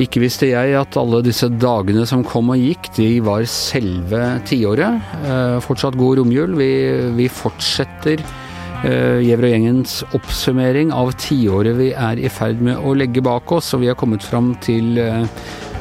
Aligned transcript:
Ikke 0.00 0.22
visste 0.22 0.48
jeg 0.48 0.72
at 0.78 0.96
alle 0.96 1.20
disse 1.24 1.50
dagene 1.60 2.06
som 2.08 2.22
kom 2.24 2.52
og 2.54 2.60
gikk, 2.60 2.88
de 2.96 3.08
var 3.24 3.44
selve 3.50 4.22
tiåret. 4.48 5.10
Eh, 5.20 5.56
fortsatt 5.60 5.98
god 6.00 6.22
romjul. 6.22 6.54
Vi, 6.56 6.70
vi 7.18 7.26
fortsetter 7.28 8.22
eh, 8.22 9.20
Gjever 9.26 9.44
og 9.44 9.52
gjengens 9.52 9.98
oppsummering 10.16 10.94
av 10.96 11.12
tiåret 11.20 11.76
vi 11.76 11.90
er 11.92 12.22
i 12.22 12.32
ferd 12.32 12.64
med 12.64 12.80
å 12.80 12.94
legge 12.96 13.20
bak 13.24 13.52
oss, 13.52 13.74
og 13.76 13.84
vi 13.84 13.90
har 13.92 13.98
kommet 14.00 14.24
fram 14.24 14.54
til 14.64 14.96
eh, 15.02 15.28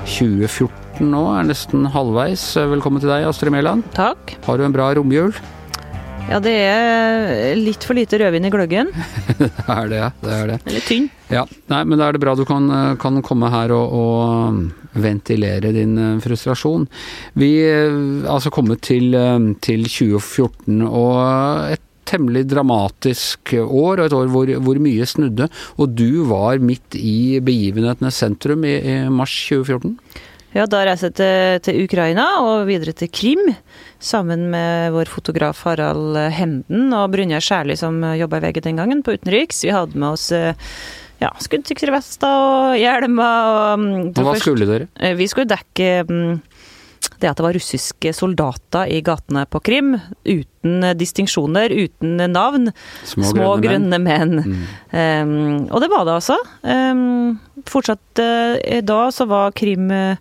2014 0.03 1.07
nå, 1.07 1.23
er 1.37 1.47
nesten 1.47 1.87
halvveis. 1.93 2.43
Velkommen 2.73 2.99
til 2.99 3.13
deg, 3.13 3.29
Astrid 3.29 3.55
Mæland. 3.55 3.87
Takk. 3.95 4.35
Har 4.43 4.59
du 4.59 4.67
en 4.67 4.75
bra 4.75 4.91
romjul? 4.99 5.31
Ja, 6.29 6.37
det 6.43 6.51
er 6.53 7.55
litt 7.57 7.85
for 7.87 7.97
lite 7.97 8.19
rødvin 8.21 8.45
i 8.45 8.51
gløggen. 8.53 8.91
det 9.39 9.49
er 9.49 9.87
det, 9.89 10.01
det 10.21 10.35
er 10.35 10.51
det. 10.51 10.57
Litt 10.75 10.85
tynn. 10.85 11.07
Ja, 11.33 11.41
nei, 11.71 11.81
men 11.89 11.97
da 11.97 12.09
er 12.09 12.13
det 12.13 12.21
bra 12.21 12.35
du 12.37 12.43
kan, 12.45 12.69
kan 13.01 13.17
komme 13.25 13.49
her 13.49 13.73
og, 13.73 13.95
og 13.97 14.99
ventilere 15.01 15.73
din 15.73 15.97
eh, 15.97 16.21
frustrasjon. 16.21 16.85
Vi 17.39 17.51
er 17.65 17.97
altså 18.29 18.53
kommet 18.53 18.83
til, 18.85 19.13
eh, 19.17 19.37
til 19.65 19.85
2014 19.89 20.85
og 20.85 21.73
et 21.73 21.85
temmelig 22.09 22.47
dramatisk 22.49 23.53
år, 23.59 23.99
og 23.99 24.05
et 24.05 24.17
år 24.17 24.31
hvor, 24.33 24.53
hvor, 24.65 24.81
mye 24.81 25.05
snudde. 25.09 25.49
Og 25.77 25.93
du 25.97 26.25
var 26.29 26.61
midt 26.61 26.97
i 26.97 27.39
begivenhetenes 27.41 28.21
sentrum 28.21 28.65
i, 28.65 28.77
i 28.77 28.97
mars 29.13 29.33
2014? 29.49 29.97
Ja, 30.55 30.65
da 30.65 30.81
reiser 30.87 31.11
jeg 31.11 31.17
til, 31.19 31.59
til, 31.67 31.83
Ukraina 31.85 32.25
og 32.41 32.63
videre 32.69 32.95
til 32.97 33.11
Krim, 33.13 33.51
sammen 34.01 34.47
med 34.49 34.95
vår 34.95 35.11
fotograf 35.11 35.61
Harald 35.67 36.17
Hemden 36.33 36.89
og 36.97 37.11
Brynjar 37.13 37.43
Skjærli, 37.45 37.77
som 37.77 38.01
jobba 38.17 38.39
i 38.39 38.47
VG 38.47 38.63
den 38.65 38.81
gangen, 38.81 39.03
på 39.05 39.13
utenriks. 39.13 39.61
Vi 39.67 39.75
hadde 39.75 39.99
med 39.99 40.15
oss 40.15 40.31
ja, 41.19 41.31
skuddsikre 41.43 41.93
vester 41.93 42.29
og 42.29 42.77
hjelmer. 42.79 43.49
Og, 43.53 43.83
mm, 43.83 44.07
og 44.15 44.25
hva 44.25 44.35
skulle 44.39 44.67
dere? 44.69 44.89
Eh, 44.99 45.15
vi 45.19 45.27
skulle 45.29 45.49
dekke 45.51 45.89
mm, 46.07 46.33
det 47.21 47.29
at 47.29 47.39
det 47.39 47.45
var 47.45 47.55
russiske 47.55 48.13
soldater 48.15 48.89
i 48.91 49.01
gatene 49.05 49.45
på 49.49 49.61
Krim, 49.63 49.93
uten 50.23 50.85
distinksjoner, 50.99 51.71
uten 51.71 52.17
navn. 52.31 52.71
Små, 53.07 53.31
små 53.33 53.53
grønne, 53.63 53.99
menn. 54.01 54.39
menn. 54.39 54.45
Mm. 54.45 54.67
Um, 54.91 55.33
og 55.69 55.83
det 55.83 55.91
var 55.91 56.05
det 56.07 56.17
altså. 56.19 56.37
Um, 56.63 57.39
fortsatt 57.69 58.23
uh, 58.23 58.79
da 58.85 59.01
så 59.13 59.27
var 59.29 59.55
Krim 59.57 59.89
uh, 59.91 60.15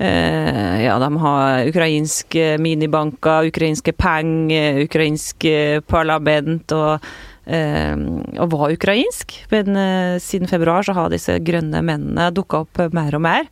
ja, 0.00 0.94
de 0.96 1.08
har 1.20 1.66
ukrainske 1.68 2.54
minibanker, 2.62 3.50
ukrainske 3.50 3.92
penger, 3.92 4.78
ukrainske 4.86 5.82
parlament 5.92 6.72
og, 6.72 7.10
uh, 7.44 7.96
og 8.40 8.52
var 8.54 8.76
ukrainsk. 8.78 9.42
Men 9.52 9.76
siden 10.24 10.48
februar 10.48 10.88
så 10.88 10.96
har 10.96 11.12
disse 11.12 11.36
grønne 11.44 11.84
mennene 11.84 12.30
dukka 12.32 12.64
opp 12.64 12.86
mer 12.96 13.18
og 13.18 13.26
mer. 13.28 13.50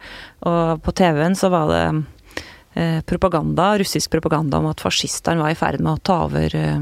Og 0.49 0.81
på 0.85 0.97
TV-en 0.97 1.37
så 1.37 1.53
var 1.53 1.69
det 1.75 1.83
Eh, 1.93 2.18
propaganda, 3.07 3.73
russisk 3.81 4.13
propaganda 4.13 4.61
om 4.61 4.71
at 4.71 4.83
fascistene 4.85 5.43
var 5.43 5.55
i 5.55 5.59
ferd 5.59 5.83
med 5.83 5.97
å 5.97 6.05
ta 6.11 6.21
over 6.29 6.55
eh, 6.55 6.79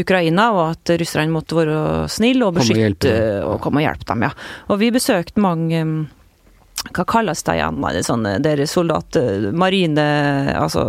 Ukraina, 0.00 0.48
og 0.54 0.64
at 0.70 0.94
russerne 1.02 1.34
måtte 1.34 1.58
være 1.58 2.08
snille 2.12 2.48
og 2.48 2.56
beskytte 2.60 3.14
og 3.44 3.60
komme 3.64 3.82
og 3.82 3.88
hjelpe 3.88 4.08
dem. 4.08 4.26
ja. 4.28 4.32
Og 4.72 4.80
vi 4.80 4.92
besøkte 4.94 5.42
mange 5.42 5.84
hva 6.90 7.04
kalles 7.06 7.44
det 7.46 7.54
igjen? 7.60 7.76
sånne, 8.02 8.32
dere 8.42 8.64
soldater 8.66 9.52
Marine 9.54 10.02
Altså, 10.58 10.82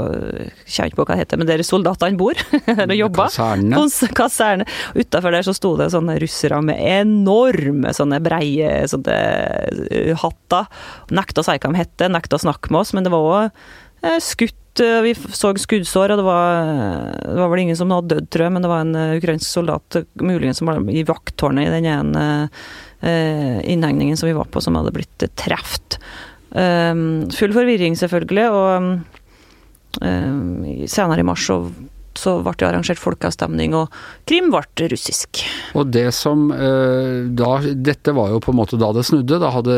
kjenner 0.66 0.90
ikke 0.90 0.98
på 0.98 1.06
hva 1.06 1.14
det 1.14 1.20
heter, 1.22 1.38
men 1.42 1.50
dere 1.50 1.66
soldatene 1.68 2.18
bor 2.18 2.40
og 2.88 2.96
jobber. 2.98 3.30
Kaserne. 3.30 3.84
Kaserne. 4.18 4.68
Utafor 4.98 5.36
der 5.36 5.46
så 5.46 5.54
sto 5.54 5.76
det 5.78 5.92
sånne 5.94 6.18
russere 6.24 6.64
med 6.66 6.82
enorme 6.82 7.94
sånne 7.94 8.24
breie 8.26 8.74
sånne 8.90 10.18
hatter. 10.24 10.84
Nekta 11.14 11.44
å 11.44 11.48
si 11.48 11.60
hva 11.60 11.74
de 11.76 11.84
het, 11.84 12.08
nekta 12.10 12.42
å 12.42 12.46
snakke 12.48 12.74
med 12.74 12.82
oss, 12.82 12.96
men 12.98 13.06
det 13.06 13.14
var 13.14 13.30
òg 13.30 13.64
Eh, 13.93 13.93
skutt 14.24 14.82
eh, 14.84 15.02
Vi 15.06 15.14
så 15.16 15.54
skuddsår, 15.60 16.14
og 16.14 16.20
det 16.20 16.26
var, 16.28 16.44
det 17.24 17.38
var, 17.40 17.52
vel 17.52 17.64
ingen 17.66 17.80
som 17.80 17.92
hadde 17.94 18.16
dødd, 18.16 18.30
tror 18.34 18.48
jeg, 18.48 18.56
men 18.56 18.66
det 18.66 18.72
var 18.72 18.82
en 18.84 18.96
eh, 19.00 19.18
ukrainsk 19.20 19.48
soldat, 19.48 20.00
muligens 20.22 20.62
som 20.62 20.72
var 20.72 20.82
i 20.92 21.06
vakttårnet 21.08 21.68
i 21.68 21.74
den 21.78 21.90
ene 21.92 22.26
innhegningen 23.04 24.16
som 24.16 24.30
vi 24.30 24.36
var 24.38 24.48
på, 24.48 24.62
som 24.64 24.78
hadde 24.80 24.94
blitt 24.96 25.26
truffet. 25.36 25.98
Full 26.56 27.52
forvirring, 27.52 27.98
selvfølgelig, 28.00 28.46
og 28.56 28.70
senere 30.88 31.20
i 31.20 31.26
mars 31.28 31.44
så 31.50 31.58
så 32.20 32.36
ble 32.44 32.54
det 32.60 32.68
arrangert 32.68 33.02
folkeavstemning, 33.02 33.74
og 33.78 33.94
Krim 34.30 34.52
ble 34.54 34.88
russisk. 34.92 35.42
Og 35.78 35.90
det 35.94 36.08
som 36.16 36.46
eh, 36.54 37.26
da 37.34 37.58
Dette 37.74 38.14
var 38.16 38.32
jo 38.34 38.42
på 38.44 38.54
en 38.54 38.60
måte 38.60 38.80
da 38.82 38.92
det 38.96 39.06
snudde. 39.08 39.40
Da 39.42 39.52
hadde 39.56 39.78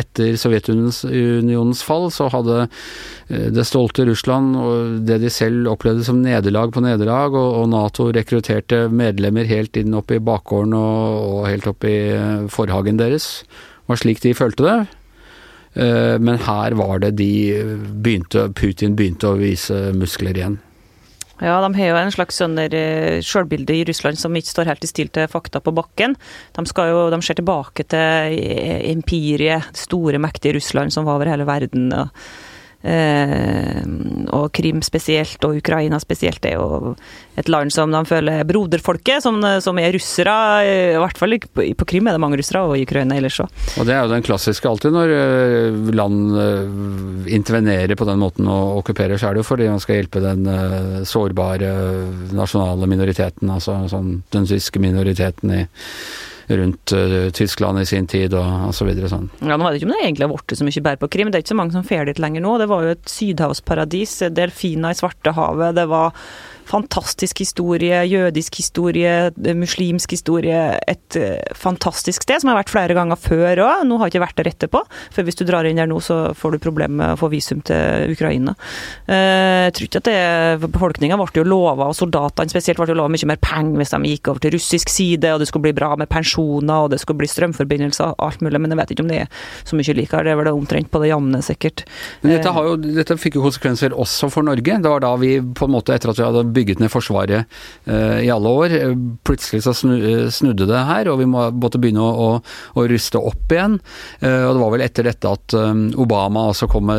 etter 0.00 0.36
Sovjetunionens 0.40 1.82
fall, 1.86 2.08
så 2.14 2.30
hadde 2.32 2.64
eh, 2.64 3.48
det 3.54 3.66
stolte 3.68 4.06
Russland 4.08 4.56
og 4.60 5.00
det 5.08 5.20
de 5.24 5.32
selv 5.32 5.70
opplevde 5.74 6.06
som 6.06 6.22
nederlag 6.24 6.72
på 6.74 6.84
nederlag, 6.84 7.36
og, 7.36 7.62
og 7.62 7.70
Nato 7.72 8.10
rekrutterte 8.14 8.86
medlemmer 8.88 9.48
helt 9.48 9.76
inn 9.78 9.96
opp 9.96 10.14
i 10.14 10.22
bakgården 10.22 10.76
og, 10.76 11.24
og 11.30 11.48
helt 11.50 11.68
opp 11.70 11.88
i 11.88 11.96
eh, 12.16 12.46
forhagen 12.52 13.00
deres. 13.00 13.42
Det 13.46 13.92
var 13.92 14.02
slik 14.02 14.22
de 14.24 14.36
følte 14.36 14.64
det. 14.66 14.78
Men 15.76 16.38
her 16.40 16.72
var 16.72 17.02
det 17.02 17.10
de 17.18 17.28
begynte 18.00 18.46
Putin 18.56 18.94
begynte 18.96 19.28
å 19.28 19.36
vise 19.36 19.90
muskler 19.92 20.38
igjen. 20.40 20.56
Ja, 21.36 21.58
de 21.60 21.68
har 21.76 21.90
jo 21.90 22.00
en 22.00 22.14
slags 22.14 22.38
sånn 22.40 22.56
eh, 22.62 23.20
sjølbilde 23.24 23.74
i 23.76 23.84
Russland 23.88 24.16
som 24.20 24.36
ikke 24.36 24.54
står 24.54 24.70
helt 24.70 24.86
i 24.86 24.90
stil 24.90 25.12
til 25.12 25.28
fakta 25.28 25.60
på 25.60 25.74
bakken. 25.76 26.16
De, 26.56 26.64
skal 26.70 26.92
jo, 26.94 27.06
de 27.12 27.20
ser 27.24 27.36
tilbake 27.40 27.84
til 27.92 28.40
empiriet, 28.92 29.68
store, 29.76 30.20
mektige 30.22 30.56
Russland 30.56 30.94
som 30.96 31.04
var 31.04 31.20
over 31.20 31.32
hele 31.34 31.48
verden. 31.48 31.90
og 31.92 32.08
Eh, 32.08 32.45
og 32.86 34.50
Krim 34.54 34.82
spesielt, 34.84 35.42
og 35.44 35.58
Ukraina 35.58 35.98
spesielt, 36.02 36.44
er 36.46 36.56
jo 36.56 36.92
et 37.36 37.48
land 37.50 37.72
som 37.74 37.90
de 37.92 38.02
føler 38.08 38.44
broderfolket, 38.48 39.24
som, 39.24 39.40
som 39.62 39.80
er 39.82 39.92
russere. 39.96 40.36
I 40.66 41.00
hvert 41.02 41.18
fall 41.18 41.36
på 41.42 41.88
Krim 41.88 42.06
er 42.06 42.16
det 42.16 42.22
mange 42.22 42.38
russere, 42.40 42.62
og 42.64 42.78
i 42.78 42.84
Ukraina 42.86 43.18
ellers 43.18 43.40
òg. 43.42 43.50
Og 43.80 43.88
det 43.88 43.96
er 43.96 44.04
jo 44.04 44.12
den 44.14 44.26
klassiske 44.26 44.70
alltid 44.70 44.94
når 44.94 45.14
eh, 45.16 45.90
land 45.96 46.38
eh, 46.42 47.34
intervenerer 47.36 47.98
på 47.98 48.08
den 48.08 48.22
måten 48.22 48.48
og 48.52 48.82
okkuperer, 48.82 49.18
så 49.18 49.30
er 49.30 49.36
det 49.36 49.44
jo 49.44 49.50
fordi 49.50 49.68
man 49.72 49.82
skal 49.82 50.00
hjelpe 50.00 50.22
den 50.22 50.46
sårbare 51.06 51.72
nasjonale 52.36 52.88
minoriteten, 52.90 53.50
altså 53.52 53.80
sånn, 53.90 54.20
den 54.34 54.48
tyske 54.48 54.80
minoriteten 54.82 55.52
i 55.56 55.66
rundt 56.48 56.92
uh, 56.94 57.28
Tyskland 57.34 57.80
i 57.80 57.86
sin 57.88 58.06
tid 58.10 58.34
og 58.38 58.68
osv. 58.70 58.92
Så 58.96 59.12
sånn. 59.12 59.30
Ja, 59.42 59.56
nå 59.56 59.66
vet 59.66 59.76
jeg 59.76 59.82
ikke 59.82 59.90
om 59.90 59.94
det 59.94 60.02
egentlig 60.02 60.26
har 60.26 60.34
blitt 60.34 60.58
så 60.58 60.68
mye 60.68 60.84
bær 60.88 61.00
på 61.00 61.10
Krim. 61.12 61.30
Det 61.30 61.40
er 61.40 61.46
ikke 61.46 61.54
så 61.54 61.60
mange 61.60 61.76
som 61.76 61.86
drar 61.86 62.10
dit 62.10 62.22
lenger 62.22 62.44
nå. 62.44 62.56
Det 62.62 62.68
var 62.70 62.84
jo 62.86 62.96
et 62.96 63.08
sydhavsparadis, 63.10 64.18
delfiner 64.36 64.94
i 64.94 65.00
Svartehavet. 65.00 65.76
Det 65.78 65.86
var 65.90 66.14
fantastisk 66.66 67.40
historie, 67.42 68.00
jødisk 68.10 68.58
historie, 68.60 69.30
muslimsk 69.36 70.16
historie. 70.16 70.62
Et 70.88 71.18
eh, 71.18 71.54
fantastisk 71.54 72.26
sted 72.26 72.42
som 72.42 72.50
jeg 72.50 72.56
har 72.56 72.62
vært 72.62 72.72
flere 72.72 72.96
ganger 72.96 73.20
før 73.20 73.62
òg. 73.64 73.84
Nå 73.86 73.98
har 74.00 74.08
jeg 74.08 74.16
ikke 74.16 74.24
vært 74.26 74.40
der 74.40 74.50
etterpå, 74.50 74.82
for 75.14 75.26
hvis 75.26 75.38
du 75.38 75.44
drar 75.46 75.68
inn 75.68 75.80
der 75.80 75.90
nå, 75.90 76.00
så 76.04 76.32
får 76.36 76.56
du 76.56 76.64
problemer 76.66 76.96
med 76.96 77.14
å 77.14 77.20
få 77.20 77.30
visum 77.32 77.62
til 77.66 78.12
Ukraina. 78.14 78.56
Eh, 79.06 79.66
jeg 79.66 79.76
tror 79.76 79.88
ikke 79.88 80.02
at 80.02 80.10
det 80.10 80.66
Befolkninga 80.66 81.18
ble 81.20 81.40
jo 81.40 81.46
lova, 81.46 81.90
og 81.90 81.96
soldatene 81.98 82.52
spesielt 82.52 82.80
ble 82.80 82.90
jo 82.90 82.98
lova 82.98 83.12
mye 83.12 83.30
mer 83.30 83.40
penger 83.42 83.80
hvis 83.80 83.94
de 83.94 84.12
gikk 84.12 84.32
over 84.32 84.42
til 84.42 84.56
russisk 84.56 84.92
side, 84.92 85.32
og 85.32 85.42
det 85.42 85.50
skulle 85.50 85.68
bli 85.68 85.76
bra 85.76 85.92
med 85.98 86.10
pensjoner, 86.10 86.86
og 86.86 86.92
det 86.92 87.00
skulle 87.02 87.22
bli 87.22 87.30
strømforbindelser, 87.30 88.16
alt 88.22 88.42
mulig, 88.44 88.60
men 88.62 88.74
jeg 88.74 88.80
vet 88.82 88.94
ikke 88.94 89.06
om 89.06 89.12
det 89.12 89.22
er 89.24 89.42
så 89.66 89.78
mye 89.78 89.96
likere. 89.96 90.26
Det 90.26 90.34
er 90.34 90.40
vel 90.40 90.52
omtrent 90.52 90.90
på 90.90 91.02
det 91.02 91.12
jevne, 91.12 91.42
sikkert. 91.44 91.86
Men 92.22 92.36
dette, 92.36 92.52
jo, 92.66 92.76
dette 92.98 93.18
fikk 93.20 93.38
jo 93.38 93.46
konsekvenser 93.46 93.94
også 93.96 94.30
for 94.32 94.46
Norge. 94.46 94.80
Det 94.82 94.92
var 94.92 95.04
da 95.04 95.12
vi 95.20 95.36
på 95.40 95.68
en 95.68 95.74
måte, 95.76 95.94
etter 95.94 96.12
at 96.12 96.20
vi 96.20 96.26
hadde 96.26 96.44
bygget 96.56 96.82
ned 96.82 96.92
Forsvaret 96.92 97.46
uh, 97.88 98.18
i 98.22 98.30
alle 98.32 98.52
år. 98.62 98.76
Plutselig 99.26 99.62
så 99.66 99.74
snudde 99.76 100.68
det 100.68 100.84
her, 100.90 101.10
og 101.12 101.20
vi 101.20 101.28
måtte 101.28 101.80
begynne 101.82 102.04
å, 102.04 102.26
å, 102.26 102.76
å 102.76 102.86
ruste 102.90 103.20
opp 103.20 103.52
igjen. 103.54 103.78
Uh, 104.22 104.46
og 104.48 104.56
det 104.56 104.62
var 104.64 104.74
vel 104.74 104.86
etter 104.86 105.10
dette 105.10 105.32
at 105.38 105.56
Obama 105.96 106.48
også 106.50 106.68
kom, 106.70 106.90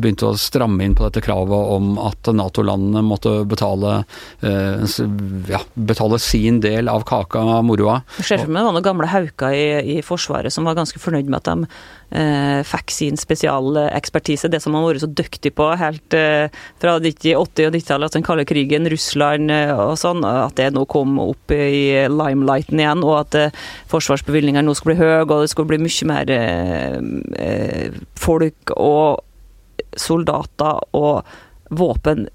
begynte 0.00 0.30
å 0.30 0.38
stramme 0.38 0.84
inn 0.86 0.96
på 0.98 1.06
dette 1.06 1.22
kravet 1.24 1.74
om 1.76 1.94
at 2.02 2.30
Nato-landene 2.34 3.02
måtte 3.04 3.32
betale, 3.48 4.00
ja, 4.40 5.60
betale 5.74 6.18
sin 6.22 6.60
del 6.62 6.90
av 6.90 7.04
kaka 7.08 7.42
av 7.56 7.64
moroa. 7.66 8.00
Ut 8.18 8.28
det 8.30 8.46
var 8.46 8.72
noen 8.72 8.84
gamle 8.84 9.08
hauker 9.10 9.54
i, 9.56 9.96
i 9.96 10.02
Forsvaret 10.06 10.52
som 10.54 10.68
var 10.68 10.78
ganske 10.78 11.00
fornøyd 11.02 11.30
med 11.30 11.40
at 11.40 11.50
de 11.50 11.68
eh, 12.10 12.60
fikk 12.66 12.92
sin 12.94 13.18
spesialekspertise, 13.20 14.50
det 14.50 14.60
som 14.62 14.74
han 14.74 14.84
har 14.84 14.94
vært 14.94 15.04
så 15.04 15.10
dyktig 15.20 15.52
på 15.58 15.68
helt 15.80 16.16
eh, 16.16 16.50
fra 16.82 16.96
80- 16.98 17.38
og 17.38 17.48
90-tallet, 17.58 18.10
at 18.10 18.18
den 18.18 18.26
kalde 18.26 18.46
krigen, 18.48 18.88
Russland 18.90 19.52
eh, 19.54 19.72
og 19.74 19.96
sånn, 20.00 20.24
at 20.26 20.56
det 20.60 20.70
nå 20.74 20.84
kom 20.90 21.18
opp 21.22 21.54
i 21.54 22.06
limelighten 22.10 22.82
igjen, 22.82 23.06
og 23.06 23.16
at 23.22 23.38
eh, 23.38 23.56
forsvarsbevilgningene 23.92 24.66
nå 24.66 24.76
skal 24.78 24.92
bli 24.92 25.00
høye, 25.00 25.22
og 25.24 25.36
det 25.44 25.52
skal 25.54 25.70
bli 25.70 25.80
mye 25.82 26.10
mer 26.10 26.34
eh, 26.34 26.98
eh, 27.46 28.02
folk 28.18 28.74
og 28.76 29.24
soldater 29.98 30.84
og 30.96 31.24
våpen 31.74 32.28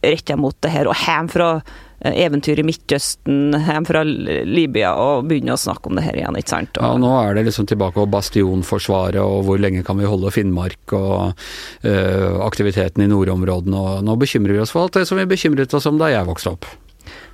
retta 0.00 0.36
mot 0.38 0.56
det 0.64 0.72
her, 0.72 0.88
og 0.88 0.96
hjem 1.06 1.28
fra 1.30 1.52
eventyr 2.00 2.60
i 2.60 2.64
Midtøsten, 2.64 3.54
hjem 3.66 3.86
fra 3.88 4.02
Libya, 4.04 4.94
og 4.96 5.28
begynne 5.28 5.56
å 5.56 5.60
snakke 5.60 5.90
om 5.90 5.98
det 5.98 6.06
her 6.06 6.20
igjen, 6.20 6.38
ikke 6.40 6.54
sant. 6.54 6.80
Og, 6.80 6.86
ja, 6.86 7.00
nå 7.02 7.12
er 7.20 7.36
det 7.36 7.46
liksom 7.50 7.68
tilbake 7.70 7.98
på 8.00 8.08
bastionforsvaret, 8.14 9.20
og 9.20 9.44
hvor 9.48 9.60
lenge 9.60 9.84
kan 9.86 10.00
vi 10.00 10.08
holde 10.08 10.32
Finnmark, 10.34 10.80
og 10.96 11.32
uh, 11.84 12.38
aktiviteten 12.46 13.04
i 13.04 13.10
nordområdene, 13.10 13.80
og 13.80 14.06
nå 14.06 14.16
bekymrer 14.20 14.56
vi 14.56 14.64
oss 14.64 14.72
for 14.74 14.86
alt 14.86 15.00
det 15.00 15.06
som 15.10 15.20
vi 15.20 15.28
bekymret 15.28 15.76
oss 15.76 15.88
om 15.90 16.00
da 16.00 16.12
jeg 16.12 16.28
vokste 16.28 16.56
opp. 16.56 16.70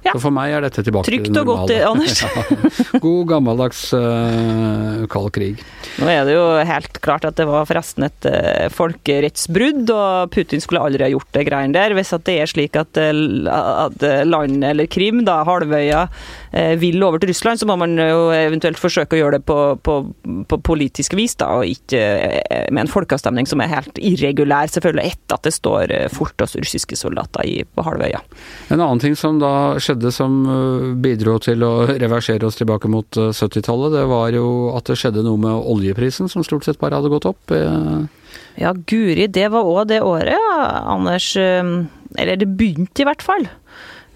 Ja. 0.06 0.12
Så 0.14 0.20
for 0.22 0.34
meg 0.34 0.52
er 0.54 0.62
dette 0.62 0.84
tilbake 0.86 1.08
Trygt 1.08 1.28
til 1.28 1.34
det 1.34 1.42
normale. 1.42 1.66
Trygt 1.66 1.82
og 1.82 1.96
godt, 1.96 2.06
Anders. 2.06 2.82
ja. 2.94 3.00
God 3.02 3.22
gammeldags 3.30 3.82
uh, 3.96 5.06
kald 5.10 5.32
krig. 5.34 5.62
Nå 5.96 6.10
er 6.12 6.26
det 6.28 6.36
jo 6.36 6.44
helt 6.68 7.00
klart 7.04 7.26
at 7.26 7.38
det 7.38 7.46
var 7.48 7.66
forresten 7.68 8.06
et 8.06 8.28
uh, 8.30 8.66
folkerettsbrudd, 8.74 9.90
og 9.94 10.30
Putin 10.34 10.62
skulle 10.62 10.84
aldri 10.86 11.06
ha 11.06 11.10
gjort 11.10 11.30
det 11.34 11.46
greiene 11.48 11.74
der. 11.74 11.96
Hvis 11.96 12.14
det 12.26 12.36
er 12.36 12.50
slik 12.50 12.78
at, 12.78 13.00
uh, 13.00 13.50
at 13.86 14.06
land, 14.28 14.62
eller 14.66 14.90
Krim, 14.90 15.24
da, 15.26 15.40
halvøya, 15.46 16.06
vil 16.80 17.02
over 17.04 17.20
til 17.20 17.28
Russland, 17.28 17.60
så 17.60 17.66
må 17.68 17.74
man 17.76 17.98
jo 18.00 18.30
eventuelt 18.32 18.78
forsøke 18.80 19.16
å 19.16 19.18
gjøre 19.18 19.38
det 19.38 19.46
på, 19.48 19.58
på, 19.84 19.96
på 20.48 20.58
politisk 20.64 21.12
vis, 21.18 21.34
da, 21.36 21.50
og 21.58 21.68
ikke 21.68 22.00
med 22.72 22.86
en 22.86 22.90
folkeavstemning 22.90 23.48
som 23.50 23.60
er 23.60 23.74
helt 23.74 24.00
irregulær, 24.00 24.70
selvfølgelig, 24.72 25.12
etter 25.12 25.36
at 25.36 25.44
det 25.44 25.52
står 25.52 25.92
fort 26.14 26.40
hos 26.40 26.56
russiske 26.56 26.96
soldater 26.96 27.44
i, 27.44 27.58
på 27.66 27.84
halvøya. 27.84 28.22
En 28.70 28.80
annen 28.80 29.02
ting 29.02 29.18
som 29.18 29.36
da 29.42 29.52
skjedde 29.86 30.12
som 30.14 30.38
eh, 30.50 30.86
bidro 31.02 31.36
til 31.42 31.64
å 31.66 31.72
reversere 31.88 32.46
oss 32.48 32.58
tilbake 32.58 32.90
mot 32.92 33.08
70-tallet, 33.16 33.92
eh, 33.92 33.96
det 33.98 34.04
var 34.10 34.32
jo 34.36 34.48
at 34.76 34.90
det 34.90 34.98
skjedde 35.00 35.24
noe 35.26 35.40
med 35.40 35.68
oljeprisen, 35.74 36.30
som 36.32 36.44
stort 36.46 36.66
sett 36.66 36.80
bare 36.82 36.98
hadde 36.98 37.12
gått 37.12 37.28
opp. 37.28 37.54
Eh. 37.54 38.06
Ja, 38.60 38.72
guri, 38.72 39.28
det 39.28 39.48
var 39.52 39.68
òg 39.68 39.86
det 39.92 40.02
året, 40.04 40.40
Anders. 40.86 41.34
Eller 41.36 42.40
det 42.40 42.48
begynte 42.56 43.04
i 43.04 43.08
hvert 43.08 43.24
fall. 43.24 43.44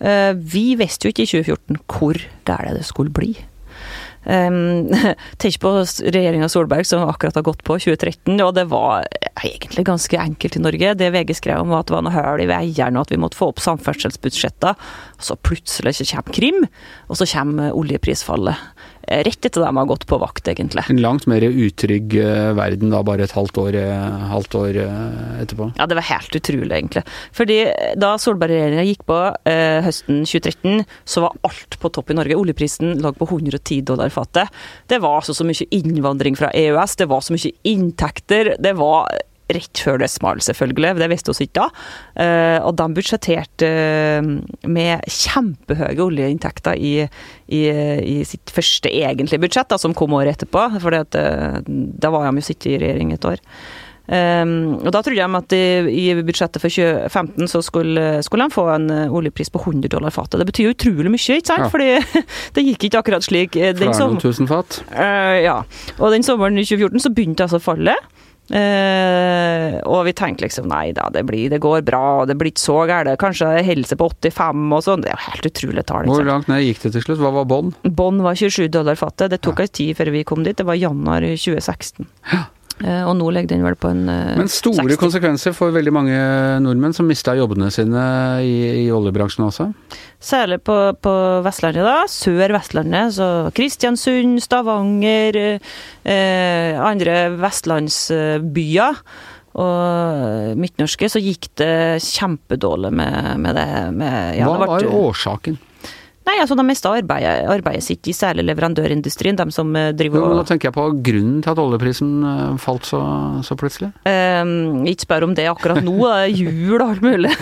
Vi 0.01 0.65
visste 0.81 1.05
jo 1.05 1.13
ikke 1.13 1.27
i 1.27 1.29
2014 1.29 1.81
hvor 1.93 2.21
galt 2.49 2.73
det 2.79 2.87
skulle 2.89 3.13
bli. 3.13 3.35
Um, 4.25 4.91
Tenk 5.41 5.57
på 5.63 5.73
regjeringa 5.81 6.49
Solberg 6.53 6.85
som 6.85 7.07
akkurat 7.09 7.39
har 7.39 7.47
gått 7.47 7.65
på 7.65 7.79
2013, 7.81 8.37
og 8.45 8.53
det 8.59 8.67
var 8.73 9.07
egentlig 9.41 9.87
ganske 9.89 10.21
enkelt 10.21 10.59
i 10.59 10.63
Norge. 10.63 10.95
Det 11.01 11.11
VG 11.15 11.35
skrev 11.39 11.63
om 11.63 11.73
var 11.73 11.85
at 11.85 11.91
det 11.91 11.97
var 11.97 12.05
noe 12.05 12.15
høl 12.15 12.45
i 12.45 12.51
veiene, 12.51 12.97
og 12.99 13.07
at 13.07 13.15
vi 13.15 13.21
måtte 13.21 13.41
få 13.41 13.51
opp 13.53 13.63
samferdselsbudsjettene. 13.65 14.77
Så 15.21 15.39
plutselig 15.41 15.97
kommer 16.13 16.37
Krim, 16.37 16.65
og 17.09 17.21
så 17.21 17.29
kommer 17.33 17.77
oljeprisfallet. 17.77 18.69
Eh, 19.08 19.23
rett 19.25 19.47
etter 19.47 19.64
de 19.64 19.76
har 19.76 19.88
gått 19.88 20.06
på 20.06 20.19
vakt, 20.20 20.49
egentlig. 20.49 20.85
En 20.91 21.00
langt 21.02 21.26
mer 21.31 21.43
utrygg 21.43 22.14
eh, 22.20 22.50
verden 22.56 22.93
da, 22.93 23.02
bare 23.06 23.25
et 23.25 23.35
halvt 23.35 23.61
år, 23.62 23.79
eh, 23.81 24.26
halvt 24.31 24.56
år 24.61 24.81
etterpå? 25.41 25.70
Ja, 25.79 25.87
det 25.91 25.99
var 25.99 26.08
helt 26.11 26.37
utrolig, 26.37 26.70
egentlig. 26.76 27.05
Fordi 27.37 27.58
da 28.00 28.14
Solberg-regjeringa 28.20 28.85
gikk 28.87 29.06
på 29.08 29.19
eh, 29.49 29.81
høsten 29.87 30.23
2013, 30.29 30.85
så 31.08 31.25
var 31.26 31.38
alt 31.49 31.79
på 31.81 31.93
topp 31.97 32.12
i 32.12 32.19
Norge. 32.20 32.38
Oljeprisen 32.38 32.99
lå 33.00 33.14
på 33.17 33.31
110 33.31 33.82
dollar 33.88 34.12
fatet. 34.14 34.52
Det 34.91 35.00
var 35.02 35.20
altså 35.20 35.37
så 35.37 35.47
mye 35.49 35.69
innvandring 35.75 36.38
fra 36.38 36.52
EØS, 36.55 36.99
det 37.00 37.11
var 37.11 37.25
så 37.25 37.37
mye 37.37 37.55
inntekter. 37.70 38.55
Det 38.61 38.76
var 38.79 39.11
rett 39.56 39.82
før 39.85 40.00
det 40.02 40.11
smalt, 40.12 40.44
selvfølgelig. 40.47 40.94
Det 41.00 41.11
visste 41.12 41.35
vi 41.35 41.49
ikke 41.49 41.61
da. 41.61 41.69
Eh, 42.25 42.58
og 42.67 42.76
de 42.79 42.88
budsjetterte 42.97 43.69
eh, 43.69 44.31
med 44.70 45.05
kjempehøye 45.11 46.06
oljeinntekter 46.06 46.79
i, 46.79 46.94
i, 47.50 47.62
i, 47.67 48.17
sitt 48.29 48.52
første 48.55 48.93
egentlige 48.93 49.43
budsjett, 49.47 49.70
da, 49.70 49.81
som 49.81 49.97
kom 49.97 50.17
året 50.19 50.38
etterpå. 50.38 50.67
For 50.82 50.97
eh, 50.97 51.61
da 51.67 52.12
var 52.12 52.26
de 52.26 52.43
jo 52.43 52.50
sittet 52.50 52.75
i 52.75 52.81
regjering 52.82 53.14
et 53.17 53.31
år. 53.35 53.41
Um, 54.11 54.81
og 54.82 54.88
Da 54.91 55.05
trodde 55.06 55.23
de 55.23 55.38
at 55.38 55.52
i, 55.55 55.67
i 56.11 56.23
budsjettet 56.26 56.58
for 56.58 56.73
2015 56.73 57.47
så 57.47 57.61
skulle, 57.62 58.25
skulle, 58.26 58.49
de 58.49 58.56
få 58.56 58.64
en 58.73 58.88
oljepris 58.91 59.52
på 59.55 59.61
100 59.62 59.87
dollar 59.93 60.11
fatet. 60.11 60.41
Det 60.41 60.49
betyr 60.49 60.67
jo 60.67 60.73
utrolig 60.75 61.12
mye, 61.14 61.37
ikke 61.37 61.52
sant? 61.52 61.69
Ja. 61.69 61.70
Fordi 61.70 62.25
det 62.56 62.64
gikk 62.67 62.88
ikke 62.88 63.05
akkurat 63.05 63.26
slik. 63.26 63.55
Den 63.55 63.79
Fra 63.79 64.08
noen 64.08 64.19
tusen 64.19 64.50
fat? 64.50 64.81
Uh, 64.91 65.38
ja. 65.38 65.61
Og 66.00 66.11
den 66.11 66.26
sommeren 66.26 66.58
i 66.58 66.67
2014 66.67 67.06
så 67.06 67.14
begynte 67.14 67.47
altså 67.47 67.62
fallet. 67.62 68.11
Uh, 68.50 69.79
og 69.87 70.08
vi 70.08 70.14
tenkte 70.19 70.43
liksom 70.43 70.67
nei 70.70 70.91
da, 70.97 71.05
det, 71.14 71.23
blir, 71.29 71.47
det 71.52 71.61
går 71.62 71.85
bra, 71.87 72.26
det 72.26 72.35
blir 72.38 72.50
ikke 72.50 72.64
så 72.64 72.79
gærent. 72.91 73.20
Kanskje 73.20 73.52
seg 73.87 74.00
på 74.00 74.11
85 74.11 74.64
og 74.75 74.87
sånn. 74.87 75.05
Det 75.05 75.12
er 75.14 75.26
helt 75.29 75.50
utrolig 75.52 75.87
tall. 75.87 76.11
Hvor 76.11 76.26
langt 76.26 76.50
ned 76.50 76.64
gikk 76.67 76.82
det 76.85 76.94
til 76.97 77.06
slutt? 77.06 77.23
Hva 77.23 77.35
var 77.41 77.50
bånn? 77.50 77.75
Bånn 77.87 78.23
var 78.25 78.38
27 78.38 78.70
dollar 78.75 78.99
fatet. 78.99 79.31
Det 79.35 79.43
tok 79.47 79.62
ja. 79.62 79.70
tid 79.70 79.99
før 80.00 80.14
vi 80.17 80.25
kom 80.26 80.43
dit. 80.47 80.58
Det 80.58 80.67
var 80.67 80.79
januar 80.79 81.26
2016. 81.31 82.08
Ja. 82.32 82.49
Uh, 82.81 83.05
og 83.05 83.12
nå 83.19 83.27
ligger 83.37 83.53
den 83.53 83.65
vel 83.67 83.77
på 83.77 83.91
en 83.93 84.06
uh, 84.09 84.37
Men 84.41 84.49
store 84.49 84.87
60. 84.88 85.00
konsekvenser 85.00 85.53
for 85.56 85.75
veldig 85.75 85.93
mange 85.93 86.21
nordmenn 86.65 86.94
som 86.97 87.09
mista 87.09 87.35
jobbene 87.37 87.69
sine 87.75 88.05
i, 88.41 88.87
i 88.87 88.87
oljebransjen 88.94 89.44
også? 89.44 89.67
Særlig 90.21 90.61
på, 90.65 90.77
på, 91.00 91.12
Vestlandet, 91.44 91.85
da. 91.85 92.05
Sør-Vestlandet. 92.09 93.15
Så 93.17 93.29
Kristiansund, 93.56 94.41
Stavanger, 94.44 95.38
eh, 96.05 96.81
andre 96.81 97.15
vestlandsbyer 97.41 99.00
og 99.61 100.59
midtnorske, 100.61 101.09
så 101.11 101.23
gikk 101.25 101.49
det 101.59 102.03
kjempedårlig 102.05 102.93
med, 102.94 103.33
med 103.43 103.56
det. 103.59 103.71
Med, 103.97 104.37
ja, 104.38 104.47
Hva 104.47 104.61
det 104.61 104.88
var 104.93 105.00
årsaken? 105.09 105.59
Nei, 106.29 106.37
altså 106.43 106.57
De 106.59 106.65
meste 106.67 106.91
arbeidet, 106.91 107.47
arbeidet 107.49 107.85
sitt 107.85 108.09
i 108.11 108.13
særlig 108.15 108.45
leverandørindustrien, 108.51 109.39
de 109.39 109.55
som 109.55 109.71
eh, 109.79 109.91
driver 109.97 110.27
og 110.27 110.41
Da 110.43 110.47
tenker 110.51 110.69
jeg 110.69 110.77
på 110.77 110.85
grunnen 111.07 111.39
til 111.41 111.53
at 111.55 111.63
oljeprisen 111.63 112.11
eh, 112.29 112.59
falt 112.61 112.89
så, 112.91 113.01
så 113.47 113.57
plutselig. 113.59 113.89
Um, 114.05 114.85
ikke 114.91 115.07
spør 115.07 115.27
om 115.27 115.35
det 115.37 115.47
akkurat 115.51 115.81
nå, 115.85 115.97
er 116.11 116.29
jul 116.29 116.77
og 116.77 116.85
alt 116.87 117.05
mulig. 117.05 117.33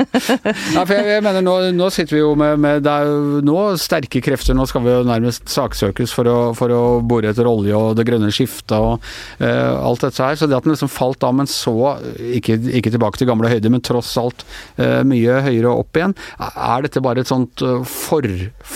ja, 0.76 0.84
for 0.84 0.94
jeg, 0.94 1.06
jeg 1.14 1.24
mener 1.24 1.44
nå, 1.44 1.54
nå, 1.76 1.88
sitter 1.94 2.18
vi 2.18 2.22
jo 2.22 2.34
med, 2.38 2.60
med, 2.60 2.84
Det 2.84 2.92
er 2.92 3.08
jo 3.08 3.40
nå 3.46 3.56
sterke 3.80 4.22
krefter, 4.24 4.56
nå 4.58 4.68
skal 4.68 4.84
vi 4.84 4.92
jo 4.92 5.00
nærmest 5.08 5.48
saksøkes 5.50 6.14
for 6.14 6.28
å, 6.28 6.36
for 6.58 6.76
å 6.76 6.82
bore 7.00 7.32
etter 7.32 7.48
olje 7.48 7.76
og 7.76 7.96
det 7.98 8.06
grønne 8.08 8.30
skiftet 8.34 8.76
og 8.76 9.00
uh, 9.40 9.74
alt 9.80 10.04
dette 10.04 10.20
her. 10.20 10.36
Så 10.36 10.50
det 10.50 10.58
at 10.58 10.68
den 10.68 10.76
liksom 10.76 10.92
falt 10.92 11.22
da, 11.24 11.32
men 11.34 11.48
så 11.50 11.96
ikke, 12.36 12.60
ikke 12.82 12.92
tilbake 12.92 13.20
til 13.20 13.30
gamle 13.32 13.50
høyder, 13.50 13.72
men 13.72 13.84
tross 13.84 14.12
alt 14.20 14.44
uh, 14.76 15.00
mye 15.08 15.40
høyere 15.48 15.72
opp 15.72 15.96
igjen, 15.96 16.16
er 16.50 16.86
dette 16.86 17.04
bare 17.04 17.24
et 17.24 17.32
sånt 17.32 17.64
uh, 17.64 17.80
for, 18.10 18.26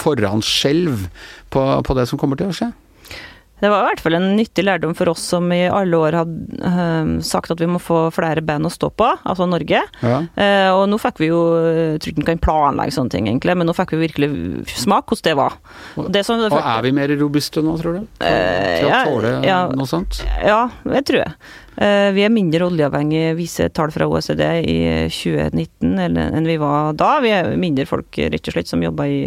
forhåndsskjelv 0.02 1.06
på, 1.50 1.66
på 1.84 1.98
det 1.98 2.08
som 2.10 2.20
kommer 2.20 2.40
til 2.40 2.52
å 2.52 2.56
skje? 2.56 2.70
Det 3.64 3.70
var 3.72 3.80
i 3.80 3.86
hvert 3.88 4.02
fall 4.04 4.16
en 4.18 4.26
nyttig 4.36 4.60
lærdom 4.66 4.92
for 4.96 5.08
oss 5.14 5.22
som 5.32 5.48
i 5.54 5.62
alle 5.72 5.96
år 5.96 6.18
hadde 6.18 6.58
øh, 6.68 7.12
sagt 7.24 7.52
at 7.54 7.62
vi 7.62 7.68
må 7.70 7.80
få 7.80 8.10
flere 8.12 8.42
band 8.44 8.68
å 8.68 8.72
stå 8.72 8.90
på, 8.92 9.06
altså 9.24 9.46
Norge. 9.48 9.80
Ja. 10.04 10.18
Uh, 10.36 10.70
og 10.74 10.82
nå 10.92 10.98
fikk 11.00 11.22
vi 11.22 11.30
jo 11.30 11.40
Jeg 11.64 12.02
tror 12.02 12.12
ikke 12.12 12.22
en 12.22 12.28
kan 12.28 12.42
planlegge 12.44 12.96
sånne 12.98 13.14
ting, 13.14 13.28
egentlig, 13.30 13.56
men 13.56 13.68
nå 13.68 13.74
fikk 13.76 13.94
vi 13.94 14.02
virkelig 14.02 14.28
smak 14.82 15.08
hvordan 15.08 15.24
det 15.30 15.36
var. 15.38 15.56
Det 16.12 16.24
som, 16.28 16.42
og 16.44 16.58
er 16.60 16.84
vi 16.84 16.92
mer 16.96 17.12
robuste 17.16 17.64
nå, 17.64 17.78
tror 17.80 17.96
du? 17.96 18.06
Uh, 18.20 18.28
til 18.28 18.90
å 18.90 19.02
tåle 19.08 19.34
ja, 19.48 19.60
noe 19.72 19.88
sånt? 19.88 20.20
Ja, 20.44 20.66
det 20.84 21.06
tror 21.08 21.22
jeg. 21.22 21.36
Uh, 21.78 22.10
vi 22.14 22.26
er 22.26 22.34
mindre 22.34 22.68
oljeavhengige, 22.68 23.32
viser 23.38 23.72
tall 23.72 23.94
fra 23.94 24.10
OECD 24.10 24.44
i 24.60 24.78
2019 25.08 26.04
enn 26.04 26.50
vi 26.50 26.60
var 26.60 26.92
da. 27.00 27.16
Vi 27.24 27.32
er 27.32 27.54
mindre 27.56 27.88
folk 27.88 28.20
rett 28.20 28.52
og 28.52 28.58
slett 28.58 28.70
som 28.70 28.84
jobber 28.84 29.08
i, 29.08 29.22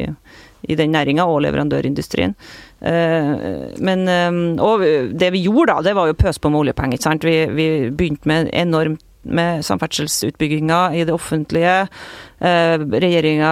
i 0.63 0.75
den 0.75 0.93
næringa 0.95 1.25
og 1.27 1.41
leverandørindustrien. 1.45 2.35
Eh, 2.81 3.33
men 3.79 4.07
eh, 4.07 4.63
Og 4.63 4.85
det 5.13 5.31
vi 5.33 5.45
gjorde 5.47 5.73
da, 5.73 5.81
det 5.89 5.95
var 5.97 6.07
jo 6.07 6.17
pøse 6.17 6.41
på 6.41 6.51
med 6.53 6.65
oljepenger. 6.65 7.19
Vi, 7.23 7.37
vi 7.53 7.67
begynte 7.89 8.29
med 8.29 8.49
enormt 8.53 9.03
med 9.29 9.65
samferdselsutbygginga 9.65 10.79
i 10.97 11.03
det 11.07 11.13
offentlige. 11.15 11.87
Eh, 12.37 12.77
regjeringa 12.77 13.51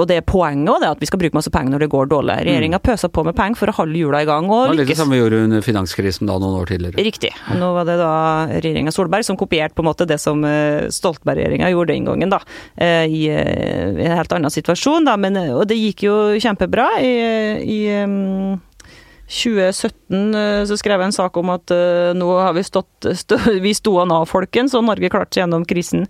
Og 0.00 0.06
det 0.08 0.16
er 0.16 0.24
poenget 0.24 0.80
er 0.80 0.94
at 0.94 1.02
vi 1.02 1.08
skal 1.10 1.20
bruke 1.20 1.36
masse 1.36 1.50
penger 1.52 1.74
når 1.74 1.84
det 1.84 1.90
går 1.92 2.08
dårlig. 2.08 2.38
Regjeringa 2.48 2.80
mm. 2.80 2.84
pøser 2.86 3.12
på 3.12 3.24
med 3.26 3.36
penger 3.36 3.60
for 3.60 3.72
å 3.72 3.76
holde 3.82 4.00
hjula 4.00 4.22
i 4.24 4.28
gang 4.28 4.48
og. 4.48 4.70
Det 4.70 4.72
var 4.72 4.78
litt 4.80 4.92
det 4.94 4.96
samme 5.02 5.16
vi 5.16 5.20
gjorde 5.20 5.42
under 5.48 5.66
finanskrisen 5.66 6.30
da, 6.30 6.38
noen 6.40 6.62
år 6.62 6.72
tidligere. 6.72 7.04
Riktig. 7.04 7.32
Nå 7.60 7.72
var 7.76 7.88
det 7.88 7.98
da 8.00 8.14
regjeringa 8.54 8.94
Solberg 8.94 9.28
som 9.28 9.38
kopierte 9.40 9.76
på 9.76 9.84
en 9.84 9.90
måte 9.90 10.08
det 10.08 10.20
som 10.22 10.40
eh, 10.48 10.88
Stoltenberg-regjeringa 10.88 11.70
gjorde 11.74 11.92
den 11.92 12.08
gangen, 12.08 12.32
da. 12.32 12.40
Eh, 12.80 13.04
I, 13.04 13.22
I, 13.28 14.08
en 14.08 14.16
helt 14.16 14.32
annen 14.38 14.52
situasjon, 14.54 15.08
da. 15.08 15.18
Men, 15.20 15.36
og 15.52 15.66
det 15.68 15.78
gikk 15.78 16.06
jo 16.08 16.16
kjempebra 16.40 16.88
i, 17.04 17.14
i 17.60 17.80
2017 19.30 20.34
eh, 20.34 20.64
så 20.66 20.76
skrev 20.78 20.98
jeg 20.98 21.10
en 21.10 21.14
sak 21.14 21.36
om 21.38 21.52
at 21.54 21.70
uh, 21.70 22.10
nå 22.18 22.26
har 22.34 22.54
vi 22.56 22.64
stått 22.66 23.06
stå, 23.22 23.38
Vi 23.62 23.74
sto 23.78 23.94
av, 24.02 24.26
folkens, 24.28 24.74
og 24.74 24.88
Norge 24.88 25.10
klarte 25.12 25.38
seg 25.38 25.44
gjennom 25.44 25.66
krisen. 25.68 26.08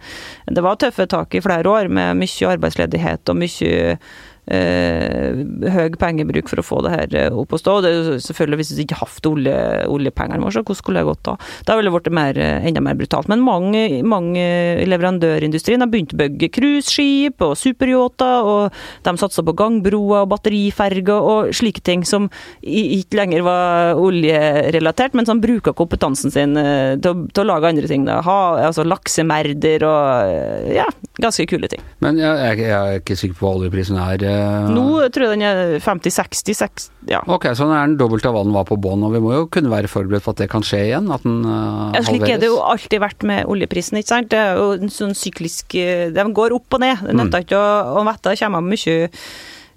Det 0.48 0.64
var 0.64 0.80
tøffe 0.80 1.06
tak 1.10 1.36
i 1.36 1.44
flere 1.44 1.68
år, 1.68 1.92
med 1.92 2.16
mye 2.22 2.52
arbeidsledighet 2.54 3.28
og 3.28 3.40
mye 3.42 3.70
eh, 3.76 4.10
høy 4.50 5.94
pengebruk 6.00 6.50
for 6.50 6.60
å 6.60 6.64
få 6.66 6.80
det 6.84 6.92
her 6.94 7.16
eh, 7.18 7.36
opp 7.42 7.54
å 7.54 7.60
stå. 7.60 7.76
Det 7.84 7.90
er 7.90 8.22
selvfølgelig 8.24 8.60
Hvis 8.60 8.72
vi 8.76 8.86
ikke 8.86 9.00
hatt 9.00 9.28
olje, 9.30 9.56
oljepengene 9.90 10.42
våre, 10.42 10.54
så 10.56 10.64
hvordan 10.64 10.80
skulle 10.80 11.02
det 11.02 11.10
gått 11.10 11.22
da? 11.28 11.36
Da 11.68 11.76
ville 11.78 11.90
det 11.90 11.96
blitt 11.96 12.16
mer, 12.18 12.40
eh, 12.40 12.66
enda 12.68 12.82
mer 12.84 12.98
brutalt. 12.98 13.30
Men 13.30 13.44
mange, 13.46 13.84
mange 14.06 14.44
i 14.82 14.88
leverandørindustrien 14.90 15.84
har 15.84 15.90
begynt 15.92 16.14
å 16.16 16.20
bygge 16.20 16.50
cruiseskip 16.56 17.44
og 17.46 17.56
superyachter, 17.60 18.50
og 18.50 18.80
de 19.06 19.14
satser 19.20 19.46
på 19.46 19.56
gangbroer 19.58 20.24
og 20.24 20.32
batteriferger 20.34 21.30
og 21.32 21.54
slike 21.56 21.84
ting 21.86 22.04
som 22.08 22.28
ikke 22.60 23.20
lenger 23.20 23.44
var 23.46 24.00
oljerelatert, 24.00 25.14
men 25.18 25.28
som 25.28 25.42
bruker 25.42 25.76
kompetansen 25.78 26.34
sin 26.34 26.56
eh, 26.60 26.96
til 27.00 27.12
å, 27.12 27.28
til 27.30 27.44
å 27.44 27.50
lage 27.52 27.70
andre 27.70 27.90
ting. 27.90 28.06
Da. 28.08 28.20
Ha, 28.26 28.40
altså 28.66 28.86
laksemerder 28.88 29.86
og 29.86 30.74
ja, 30.74 30.88
ganske 31.20 31.46
kule 31.50 31.70
ting. 31.70 31.82
Men 32.04 32.18
jeg, 32.20 32.60
jeg, 32.64 32.74
er 32.74 33.00
ikke 33.00 33.18
sikker 33.18 33.38
på 33.38 33.46
hva 33.46 33.56
oljeprisen 33.60 33.98
er. 34.00 34.26
Uh... 34.40 34.70
Nå 34.72 34.86
tror 35.12 35.26
jeg 35.26 35.38
den 35.38 35.44
er 35.46 35.76
50-60. 35.84 36.88
Ja. 37.10 37.20
Ok, 37.30 37.48
så 37.56 37.68
den 37.68 37.76
er 37.76 37.86
den 37.90 37.98
dobbelt 38.00 38.26
av 38.28 38.36
hva 38.36 38.44
den 38.46 38.56
var 38.56 38.66
på 38.68 38.78
bånn, 38.80 39.04
og 39.06 39.14
vi 39.14 39.22
må 39.24 39.34
jo 39.36 39.46
kunne 39.52 39.72
være 39.72 39.90
forberedt 39.90 40.26
på 40.26 40.34
at 40.34 40.42
det 40.42 40.50
kan 40.52 40.66
skje 40.66 40.82
igjen? 40.88 41.12
At 41.14 41.26
den 41.26 41.44
uh, 41.46 41.92
ja, 41.96 42.02
Slik 42.06 42.26
er 42.28 42.42
det 42.42 42.50
jo 42.50 42.58
alltid 42.64 43.02
vært 43.02 43.26
med 43.28 43.48
oljeprisen, 43.50 44.00
ikke 44.00 44.14
sant. 44.14 44.32
Det 44.32 44.40
er 44.40 44.60
jo 44.60 44.72
en 44.78 44.92
sånn 44.92 45.16
syklisk 45.18 45.76
eh, 45.78 46.08
De 46.14 46.26
går 46.36 46.56
opp 46.56 46.78
og 46.78 46.84
ned. 46.84 47.06
Det 47.06 47.16
nytter 47.16 47.46
mm. 47.46 47.56
å, 47.56 47.64
å 48.00 48.04
vite. 48.08 48.32
Det 48.32 48.40
kommer 48.42 48.66
mye 48.66 48.98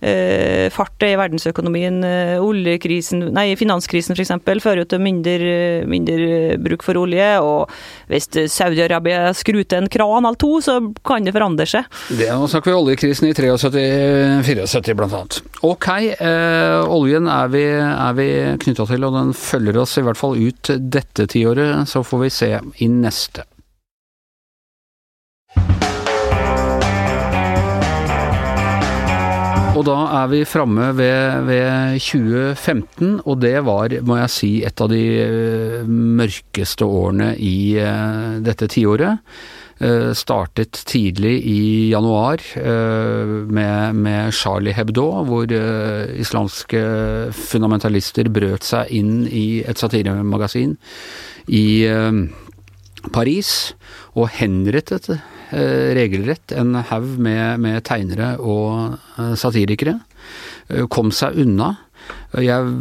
eh, 0.04 0.68
fart 0.74 1.04
i 1.06 1.14
verdensøkonomien. 1.20 2.00
Eh, 2.08 2.44
oljekrisen, 2.44 3.24
nei, 3.36 3.54
finanskrisen 3.60 4.18
f.eks. 4.18 4.34
fører 4.64 4.84
jo 4.84 4.88
til 4.92 5.04
mindre, 5.04 5.38
mindre, 5.90 6.58
bruk 6.64 6.86
for 6.86 7.00
olje. 7.02 7.30
Og 7.44 7.72
hvis 8.12 8.30
Saudi-Arabia 8.52 9.32
skrur 9.38 9.64
til 9.64 9.84
en 9.84 9.92
kran 9.92 10.24
eller 10.24 10.40
to, 10.40 10.58
så 10.64 10.80
kan 11.06 11.26
det 11.26 11.36
forandre 11.36 11.68
seg. 11.70 11.88
Det, 12.12 12.30
nå 12.30 12.50
snakker 12.52 12.74
vi 12.74 12.80
oljekrisen 12.80 13.30
i 13.30 13.36
73-74 13.38 14.98
bl.a. 15.00 15.24
Ok, 15.64 15.90
eh, 16.18 16.82
oljen 16.84 17.30
er 17.32 17.54
vi, 17.54 17.66
er 17.80 18.20
vi 18.20 18.30
knytta 18.64 18.88
til, 18.90 19.08
og 19.08 19.18
den 19.18 19.34
følger 19.38 19.82
oss 19.84 19.98
i 20.00 20.06
hvert 20.06 20.20
fall 20.20 20.38
ut 20.40 20.76
dette 20.78 21.28
tiåret. 21.32 21.88
Så 21.90 22.04
får 22.06 22.26
vi 22.26 22.34
se 22.34 22.54
i 22.84 22.92
neste. 22.92 23.48
Og 29.84 29.90
da 29.90 30.04
er 30.16 30.30
vi 30.32 30.38
framme 30.48 30.86
ved, 30.96 31.42
ved, 31.44 31.98
2015, 32.00 33.18
og 33.28 33.42
det 33.44 33.58
var, 33.68 33.92
må 34.08 34.16
jeg 34.16 34.32
si, 34.32 34.52
et 34.64 34.80
av 34.80 34.88
de 34.88 35.02
eh, 35.20 35.90
mørkeste 35.92 36.88
årene 36.88 37.34
i 37.36 37.76
uh, 37.84 38.40
dette 38.40 38.70
tiåret. 38.72 39.20
Uh, 39.84 40.16
startet 40.16 40.86
tidlig 40.88 41.34
i 41.52 41.60
januar 41.92 42.40
med, 42.64 44.00
med, 44.00 44.32
Charlie 44.32 44.72
Hebdo, 44.72 45.10
hvor 45.28 45.52
islamske 45.52 46.86
fundamentalister 47.36 48.32
brøt 48.32 48.64
seg 48.64 48.88
inn 48.96 49.28
i 49.28 49.66
et 49.68 49.84
satiremagasin 49.84 50.78
i 51.52 51.68
Paris 53.12 53.74
og 54.16 54.32
henrettet 54.40 55.12
Eh, 55.12 55.33
regelrett 55.52 56.54
en 56.58 56.76
haug 56.90 57.18
med, 57.22 57.62
med, 57.64 57.82
tegnere 57.88 58.36
og 58.42 59.00
eh, 59.18 59.34
satirikere. 59.40 59.98
Eh, 60.70 60.86
kom 60.92 61.12
seg 61.14 61.40
unna. 61.44 61.74
Jeg 62.44 62.72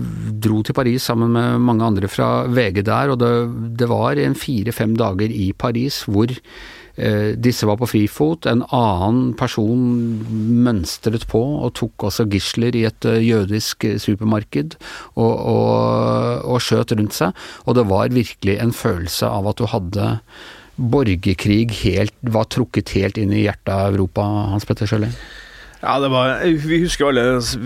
dro 0.42 0.62
til 0.66 0.75
Paris 0.75 1.04
sammen 1.07 1.35
med 1.35 1.62
mange 1.62 1.87
andre 1.87 2.09
fra 2.11 2.45
VG 2.50 2.83
der, 2.88 3.12
og 3.12 3.21
det, 3.23 3.33
det 3.78 3.88
var 3.90 4.19
en 4.19 4.35
fire-fem 4.35 4.97
dager 4.99 5.31
i 5.31 5.52
Paris 5.54 6.00
hvor 6.11 6.33
eh, 6.33 7.37
disse 7.38 7.69
var 7.69 7.78
på 7.78 7.90
frifot. 7.92 8.49
En 8.50 8.64
annen 8.75 9.37
person 9.38 9.85
mønstret 10.66 11.28
på 11.31 11.42
og 11.61 11.75
tok 11.78 12.09
også 12.09 12.26
gisler 12.33 12.75
i 12.78 12.87
et 12.88 13.07
jødisk 13.07 13.87
supermarked 14.02 14.75
og, 15.14 15.31
og, 15.31 16.49
og 16.49 16.64
skjøt 16.64 16.97
rundt 16.99 17.21
seg. 17.21 17.47
Og 17.66 17.78
det 17.78 17.87
var 17.92 18.16
virkelig 18.16 18.59
en 18.59 18.75
følelse 18.75 19.31
av 19.31 19.52
at 19.52 19.62
du 19.62 19.71
hadde 19.71 20.11
borgerkrig 20.76 21.73
helt, 21.83 22.14
var 22.21 22.49
trukket 22.50 22.95
helt 22.97 23.19
inn 23.21 23.33
i 23.35 23.45
hjertet 23.45 23.73
av 23.75 23.95
Europa, 23.95 24.25
Hans 24.52 24.67
Petter 24.69 24.88
Sjøli? 24.88 25.11
Ja, 25.82 25.96
det 25.98 26.12
var, 26.12 26.38
Vi 26.62 26.78
husker 26.84 27.04
jo 27.04 27.10
alle 27.10 27.24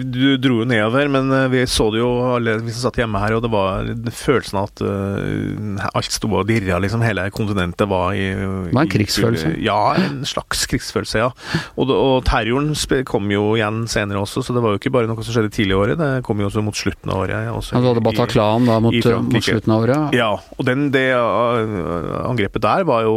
Du 0.08 0.36
dro 0.40 0.60
jo 0.62 0.66
nedover, 0.68 1.08
men 1.12 1.28
eh, 1.36 1.48
vi 1.52 1.64
så 1.68 1.90
det 1.92 2.00
jo 2.00 2.08
alle 2.32 2.56
vi 2.64 2.72
som 2.72 2.86
satt 2.86 3.00
hjemme 3.02 3.20
her, 3.20 3.34
og 3.36 3.42
det 3.44 3.50
var 3.52 3.90
følelsen 4.16 4.56
av 4.56 4.70
at 4.70 4.82
uh, 4.86 5.84
alt 5.98 6.14
sto 6.14 6.30
og 6.32 6.46
dirra, 6.48 6.78
liksom. 6.80 7.04
Hele 7.04 7.26
kontinentet 7.34 7.88
var 7.90 8.16
i 8.16 8.30
Det 8.32 8.72
var 8.72 8.86
en 8.86 8.92
krigsfølelse? 8.92 9.52
I, 9.58 9.66
ja, 9.66 9.80
en 10.00 10.24
slags 10.28 10.64
krigsfølelse, 10.70 11.20
ja. 11.20 11.28
Og, 11.76 11.92
og, 11.92 12.24
terroren 12.26 12.72
kom 13.06 13.28
jo 13.30 13.50
igjen 13.58 13.84
senere 13.90 14.22
også, 14.22 14.42
så 14.46 14.56
det 14.56 14.64
var 14.64 14.74
jo 14.74 14.80
ikke 14.80 14.94
bare 14.96 15.10
noe 15.10 15.20
som 15.26 15.36
skjedde 15.36 15.52
tidlig 15.52 15.76
i 15.76 15.78
året, 15.78 16.00
det 16.00 16.24
kom 16.26 16.40
jo 16.40 16.48
også 16.48 16.64
mot 16.64 16.78
slutten 16.78 17.12
av 17.12 17.26
året. 17.26 17.50
Også 17.52 17.76
ja, 17.76 17.84
du 17.84 17.90
hadde 17.90 18.04
Bataclan 18.06 18.70
da 18.70 18.78
mot, 18.80 18.96
mot, 19.28 19.44
slutten 19.44 19.76
av 19.76 19.84
året? 19.84 20.16
Ja, 20.16 20.30
og 20.56 20.68
den, 20.68 20.88
det 20.94 21.06
angrepet 21.12 22.64
der 22.64 22.88
var 22.88 23.04
jo 23.04 23.16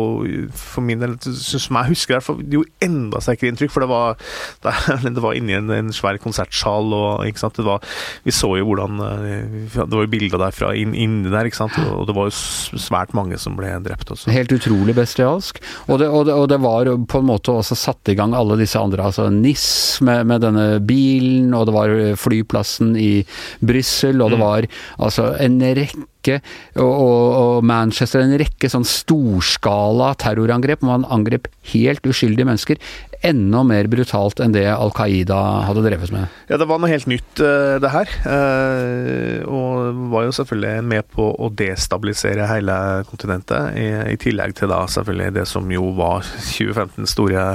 for 0.60 0.84
min 0.84 1.00
del, 1.00 1.16
som 1.24 1.80
jeg 1.80 1.94
husker, 1.94 2.20
det 2.44 2.60
gjorde 2.60 2.90
enda 2.90 3.24
sterkere 3.24 3.54
inntrykk, 3.54 3.74
for 3.74 3.86
det 3.86 3.92
var 3.92 4.20
det, 4.66 4.76
det 5.16 5.24
var 5.24 5.38
inni 5.38 5.56
en, 5.58 5.70
en 5.74 5.94
svær 5.96 6.20
konsertsal, 6.22 6.94
og? 6.96 7.26
Var, 7.40 7.86
vi 8.26 8.34
så 8.34 8.50
jo 8.60 8.68
hvordan 8.70 9.00
eh, 9.04 9.56
Det 9.74 9.86
var 9.86 10.06
jo 10.06 10.12
bilder 10.12 10.42
derfra 10.42 10.72
inn, 10.78 10.96
inni 10.98 11.32
der, 11.32 11.50
og 11.90 12.06
det 12.08 12.16
var 12.16 12.30
jo 12.30 12.80
svært 12.80 13.14
mange 13.18 13.38
som 13.42 13.58
ble 13.60 13.72
drept 13.86 14.12
også. 14.14 14.32
Helt 14.34 14.54
utrolig 14.56 14.96
bestialsk. 14.98 15.62
Og 15.88 16.02
det, 16.02 16.10
og 16.10 16.28
det, 16.28 16.36
og 16.36 16.48
det 16.52 16.60
var 16.64 16.90
på 17.10 17.22
en 17.22 17.30
måte 17.30 17.54
også 17.54 17.78
satt 17.78 18.12
i 18.12 18.18
gang 18.18 18.36
alle 18.38 18.58
disse 18.60 18.80
andre, 18.80 19.10
altså 19.10 19.30
NIS 19.34 19.68
med, 20.06 20.26
med 20.30 20.46
denne 20.46 20.68
bilen, 20.86 21.54
og 21.58 21.68
det 21.70 21.76
var 21.76 21.96
flyplassen 22.20 22.96
i 23.00 23.12
Brussel, 23.60 24.22
og 24.22 24.34
det 24.34 24.40
mm. 24.40 24.46
var 24.46 24.70
altså 25.10 25.34
en 25.40 25.60
rekke 25.64 26.19
og, 26.28 26.84
og, 26.84 27.28
og, 27.40 27.68
Manchester 27.68 28.24
en 28.26 28.36
rekke 28.42 28.70
sånn 28.72 28.88
storskala 28.88 30.12
terrorangrep. 30.20 30.84
Man 30.86 31.08
angrep 31.08 31.48
helt 31.72 32.06
uskyldige 32.10 32.48
mennesker 32.50 32.82
enda 33.26 33.64
mer 33.68 33.88
brutalt 33.92 34.40
enn 34.44 34.54
det 34.56 34.66
Al 34.72 34.94
Qaida 34.96 35.40
hadde 35.68 35.84
drevet 35.84 36.12
med. 36.16 36.32
Ja, 36.52 36.60
det 36.60 36.68
var 36.70 36.80
noe 36.80 36.92
helt 36.92 37.08
nytt, 37.12 37.42
eh, 37.44 37.76
det 37.84 37.92
her. 37.92 38.12
Eh, 38.32 39.44
og 39.44 40.04
var 40.14 40.28
jo 40.28 40.36
selvfølgelig 40.36 40.84
med 40.88 41.10
på 41.12 41.28
å 41.36 41.50
destabilisere 41.52 42.48
hele 42.48 42.78
kontinentet. 43.10 43.76
I, 43.80 44.16
tillegg 44.20 44.56
til 44.58 44.72
da 44.72 44.86
selvfølgelig 44.88 45.36
det 45.40 45.48
som 45.48 45.68
jo 45.72 45.92
var 45.98 46.24
2015 46.24 47.10
store 47.10 47.46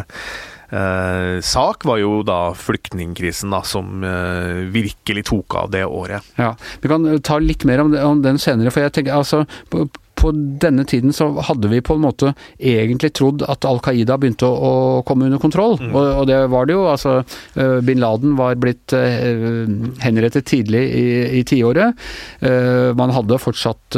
Eh, 0.71 1.41
sak 1.45 1.85
var 1.85 1.99
jo 2.01 2.23
da 2.27 2.39
flyktningkrisen, 2.57 3.53
da, 3.53 3.63
som 3.67 4.05
eh, 4.05 4.65
virkelig 4.75 5.27
tok 5.31 5.55
av 5.61 5.71
det 5.75 5.85
året. 5.85 6.25
Ja, 6.41 6.55
Vi 6.81 6.89
kan 6.89 7.07
ta 7.23 7.39
litt 7.39 7.65
mer 7.65 7.85
om, 7.85 7.93
det, 7.93 8.03
om 8.05 8.23
den 8.25 8.39
senere. 8.39 8.71
for 8.71 8.81
jeg 8.85 8.93
tenker 8.97 9.19
altså 9.19 9.45
på, 9.71 9.89
på 10.25 10.33
denne 10.63 10.85
tiden 10.89 11.13
så 11.15 11.29
hadde 11.45 11.69
vi 11.69 11.83
på 11.85 11.97
en 11.97 12.05
måte 12.07 12.33
egentlig 12.57 13.13
trodd 13.17 13.45
at 13.51 13.67
Al 13.69 13.81
Qaida 13.85 14.17
begynte 14.21 14.49
å, 14.49 14.55
å 14.55 15.03
komme 15.07 15.29
under 15.29 15.43
kontroll, 15.43 15.77
mm. 15.81 15.93
og, 15.93 16.09
og, 16.23 16.25
det 16.31 16.39
var 16.53 16.69
det 16.69 16.77
jo. 16.77 16.87
altså 16.89 17.17
uh, 17.21 17.79
Bin 17.85 18.01
Laden 18.01 18.37
var 18.39 18.57
blitt 18.61 18.95
uh, 18.97 19.65
henrettet 20.05 20.49
tidlig 20.49 20.85
i, 20.97 21.07
i 21.41 21.45
tiåret. 21.49 21.99
Uh, 22.41 22.93
man 22.97 23.13
hadde 23.15 23.41
fortsatt 23.43 23.97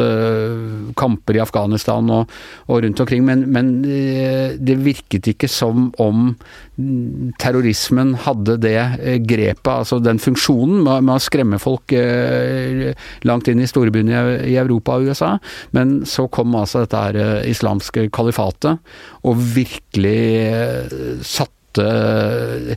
kamper 0.98 1.36
i 1.38 1.40
Afghanistan 1.40 2.08
og, 2.12 2.32
og 2.70 2.82
rundt 2.84 3.00
omkring, 3.02 3.22
men, 3.26 3.44
men 3.52 3.70
det 3.84 4.76
virket 4.82 5.28
ikke 5.32 5.48
som 5.50 5.88
om 6.02 6.32
terrorismen 7.40 8.12
hadde 8.26 8.58
det 8.60 8.76
grepet, 9.24 9.70
altså 9.72 9.98
den 10.04 10.20
funksjonen 10.20 10.82
med, 10.84 11.06
med 11.06 11.14
å 11.16 11.22
skremme 11.22 11.60
folk 11.62 11.94
langt 13.26 13.48
inn 13.48 13.62
i 13.64 13.68
storbyene 13.70 14.24
i 14.44 14.58
Europa 14.60 14.98
og 14.98 15.08
USA. 15.08 15.32
men 15.76 15.96
så 16.16 16.26
kom 16.32 16.56
altså 16.56 16.84
dette 16.84 17.02
her 17.02 17.20
eh, 17.20 17.50
islamske 17.52 18.08
kalifatet 18.14 18.80
og 19.26 19.44
virkelig 19.56 20.20
eh, 20.46 20.96
satte 21.76 22.76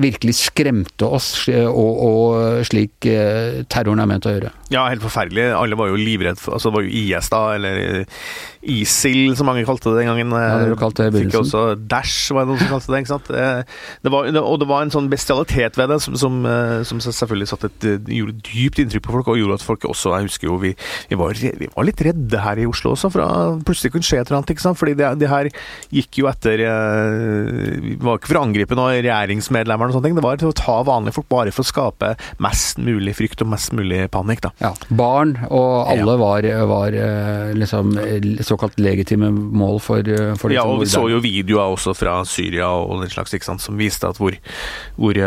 virkelig 0.00 0.36
skremte 0.38 1.06
oss, 1.06 1.32
og, 1.48 2.00
og, 2.06 2.64
slik 2.68 3.06
eh, 3.08 3.62
terroren 3.70 4.02
er 4.02 4.08
ment 4.10 4.28
å 4.28 4.34
gjøre. 4.34 4.52
Ja, 4.70 4.86
helt 4.88 5.02
forferdelig. 5.02 5.48
Alle 5.56 5.78
var 5.78 5.90
jo 5.90 5.98
livredde 5.98 6.38
for 6.38 6.54
altså 6.54 6.70
Det 6.70 6.76
var 6.76 6.84
jo 6.86 6.92
IS, 7.00 7.30
da, 7.32 7.40
eller 7.56 8.04
ISIL, 8.60 9.34
som 9.38 9.48
mange 9.48 9.64
kalte 9.66 9.90
det 9.90 10.02
den 10.02 10.10
gangen. 10.10 10.34
Ja, 10.36 10.60
det 10.62 10.74
var 10.74 10.82
kalt 10.84 11.00
det 11.00 11.08
i 11.08 11.14
begynnelsen. 11.14 11.40
også 11.42 11.62
Dash, 11.90 12.30
var 12.36 12.44
det 12.44 12.52
noen 12.52 12.62
som 12.62 12.74
kalte 12.74 12.92
det. 12.92 13.00
ikke 13.02 13.12
sant? 13.14 13.30
Det 13.30 14.12
var, 14.14 14.28
og 14.40 14.58
det 14.62 14.68
var 14.70 14.84
en 14.84 14.94
sånn 14.94 15.10
bestialitet 15.10 15.78
ved 15.80 15.90
det 15.90 15.98
som, 16.04 16.18
som, 16.20 16.38
som 16.86 17.02
selvfølgelig 17.02 17.50
et, 17.56 17.88
gjorde 18.20 18.36
dypt 18.46 18.82
inntrykk 18.84 19.06
på 19.06 19.16
folk, 19.16 19.32
og 19.32 19.40
gjorde 19.40 19.58
at 19.58 19.66
folk 19.66 19.88
også 19.90 20.14
Jeg 20.14 20.28
husker 20.28 20.50
jo 20.50 20.58
vi, 20.60 20.74
vi, 21.10 21.18
var, 21.18 21.34
vi 21.34 21.70
var, 21.72 21.88
litt 21.88 22.04
redde 22.04 22.44
her 22.44 22.60
i 22.60 22.68
Oslo 22.68 22.94
også, 22.94 23.10
for 23.14 23.64
plutselig 23.66 23.94
kunne 23.96 24.06
skje 24.06 24.20
et 24.20 24.30
eller 24.30 24.40
annet. 24.40 24.54
ikke 24.54 24.66
sant? 24.68 24.78
Fordi 24.78 24.94
det, 24.98 25.10
det 25.20 25.32
her 25.32 25.50
gikk 25.90 26.22
jo 26.22 26.30
etter 26.30 26.62
Vi 27.80 27.96
var 28.04 28.19
ikke 28.20 28.32
for 28.32 28.40
å 28.40 28.44
angripe 28.46 28.78
noen 28.78 29.00
regjeringsmedlemmer, 29.00 29.90
og 29.90 29.96
sånne 29.96 30.10
ting, 30.10 30.18
det 30.18 30.24
var 30.24 30.40
til 30.40 30.52
å 30.52 30.56
ta 30.56 30.78
vanlige 30.86 31.16
folk 31.18 31.28
bare 31.32 31.54
for 31.54 31.64
å 31.64 31.70
skape 31.70 32.12
mest 32.42 32.80
mulig 32.80 33.16
frykt 33.18 33.44
og 33.44 33.50
mest 33.52 33.74
mulig 33.76 34.04
panikk. 34.12 34.44
da. 34.46 34.52
Ja, 34.62 34.72
Barn 34.88 35.36
og 35.48 35.90
alle 35.90 36.16
var, 36.20 36.46
var 36.70 36.96
liksom 37.56 37.96
såkalt 38.46 38.78
legitime 38.80 39.30
mål 39.30 39.80
for, 39.82 40.06
for 40.40 40.54
Ja, 40.54 40.64
og 40.68 40.84
vi 40.84 40.90
så 40.90 41.04
jo 41.10 41.20
videoer 41.24 41.74
også 41.74 41.94
fra 41.96 42.20
Syria 42.28 42.70
og 42.70 43.02
den 43.02 43.12
slags, 43.12 43.34
ikke 43.36 43.48
sant, 43.48 43.64
som 43.64 43.78
viste 43.80 44.08
at 44.08 44.20
hvor, 44.20 44.36
hvor 45.00 45.20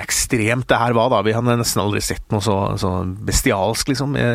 ekstremt 0.00 0.68
det 0.70 0.80
her 0.80 0.94
var. 0.96 1.10
da. 1.12 1.22
Vi 1.26 1.34
hadde 1.36 1.56
nesten 1.60 1.82
aldri 1.82 2.02
sett 2.04 2.24
noe 2.32 2.42
så, 2.44 2.56
så 2.80 2.92
bestialsk 3.26 3.92
liksom, 3.92 4.16
i, 4.18 4.26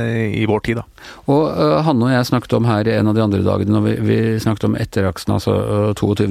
i, 0.41 0.45
vår 0.49 0.65
tid. 0.65 0.81
da. 0.81 1.09
Og 1.31 1.45
uh, 1.55 1.79
Hanne 1.85 2.09
og 2.09 2.13
jeg 2.13 2.29
snakket 2.31 2.57
om 2.57 2.67
her 2.69 2.89
en 2.95 3.11
av 3.11 3.17
de 3.17 3.23
andre 3.23 3.41
dagene 3.45 3.75
når 3.75 3.85
vi, 3.85 3.95
vi 4.09 4.19
snakket 4.41 4.69
om 4.69 4.77
etteraksen, 4.79 5.35
altså 5.37 5.55
22. 5.99 6.27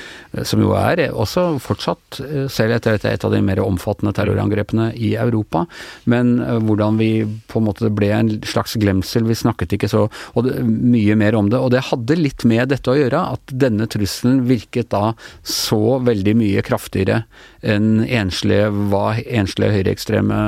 juli, 0.00 0.44
som 0.46 0.60
jo 0.62 0.72
er 0.78 1.02
også 1.10 1.58
fortsatt, 1.62 2.20
selv 2.50 2.76
etter 2.76 2.96
dette, 2.96 3.10
et 3.10 3.24
av 3.24 3.32
de 3.32 3.40
mer 3.42 3.60
omfattende 3.62 4.12
terrorangrepene 4.14 4.92
i 4.94 5.14
Europa, 5.18 5.66
men 6.04 6.38
hvordan 6.66 6.98
vi 7.00 7.26
på 7.50 7.60
en 7.60 7.66
måte 7.66 7.90
ble 7.90 8.10
en 8.14 8.30
slags 8.46 8.76
glemsel. 8.80 9.26
Vi 9.26 9.34
snakket 9.34 9.74
ikke 9.74 9.90
så 9.90 10.06
det, 10.44 10.60
mye 10.64 11.16
mer 11.18 11.34
om 11.34 11.50
det. 11.50 11.58
Og 11.58 11.72
det 11.74 11.86
hadde 11.90 12.18
litt 12.18 12.44
med 12.44 12.70
dette 12.70 12.90
å 12.90 12.98
gjøre, 12.98 13.24
at 13.34 13.54
denne 13.54 13.88
trusselen 13.90 14.44
virket 14.48 14.90
da 14.94 15.14
så 15.42 15.98
veldig 16.04 16.36
mye 16.38 16.62
kraftigere 16.66 17.24
enn 17.60 18.04
enslige, 18.06 18.70
hva 18.90 19.18
enslige 19.20 19.74
høyreekstreme 19.76 20.38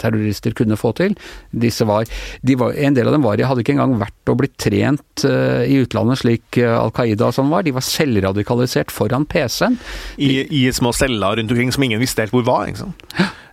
terrorister 0.00 0.56
kunne 0.56 0.78
få 0.78 0.92
til. 0.98 1.16
Disse 1.50 1.86
var, 1.88 2.08
de 2.42 2.58
var, 2.60 2.76
En 2.78 2.94
del 2.96 3.08
av 3.08 3.16
dem 3.16 3.24
var, 3.24 3.40
hadde 3.40 3.64
ikke 3.64 3.74
engang 3.76 3.96
vært 4.00 4.32
og 4.32 4.40
blitt 4.42 4.56
trent 4.60 5.24
uh, 5.24 5.64
i 5.64 5.80
utlandet 5.82 6.20
slik 6.22 6.60
uh, 6.60 6.76
Al 6.78 6.92
Qaida 6.94 7.30
og 7.30 7.36
sånn 7.36 7.52
var. 7.52 7.64
De 7.64 7.74
var 7.74 7.84
selvradikalisert 7.86 8.92
foran 8.94 9.26
PC-en. 9.28 9.78
I, 10.20 10.44
I, 10.44 10.66
små 10.74 10.92
celler 10.96 11.40
rundt 11.40 11.54
omkring 11.54 11.72
som 11.74 11.86
ingen 11.86 12.02
visste 12.02 12.24
helt 12.24 12.36
hvor 12.36 12.46
var. 12.48 12.68
ikke 12.68 12.86
sant? 12.86 13.06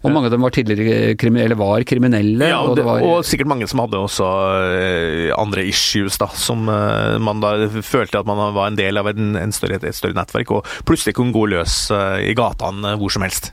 Og 0.05 0.13
mange 0.13 0.29
av 0.29 0.35
dem 0.35 0.45
var 0.45 0.53
tidligere 0.53 1.15
kriminelle, 1.19 1.57
var 1.57 1.83
kriminelle. 1.87 2.49
Ja, 2.51 2.61
og, 2.61 2.75
det, 2.77 2.85
og, 2.85 3.01
og, 3.09 3.25
sikkert 3.25 3.49
mange 3.49 3.67
som 3.69 3.81
hadde 3.81 3.99
også 3.99 4.25
uh, 4.25 5.33
andre 5.39 5.65
issues, 5.65 6.19
da. 6.21 6.29
Som 6.37 6.69
uh, 6.69 7.17
man 7.21 7.41
da 7.41 7.55
følte 7.81 8.21
at 8.21 8.29
man 8.29 8.41
var 8.55 8.69
en 8.69 8.77
del 8.77 9.01
av 9.01 9.09
en, 9.11 9.33
en 9.39 9.55
større, 9.55 9.79
et 9.81 9.97
større 9.97 10.17
nettverk, 10.17 10.53
og 10.53 10.69
plutselig 10.87 11.15
kunne 11.17 11.33
gå 11.35 11.47
løs 11.55 11.85
uh, 11.93 12.21
i 12.21 12.35
gatene 12.37 12.95
hvor 13.01 13.13
som 13.13 13.25
helst. 13.25 13.51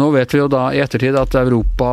Nå 0.00 0.08
vet 0.16 0.32
vi 0.32 0.40
jo 0.40 0.48
da 0.50 0.68
i 0.72 0.80
ettertid 0.82 1.18
at 1.20 1.36
Europa, 1.40 1.90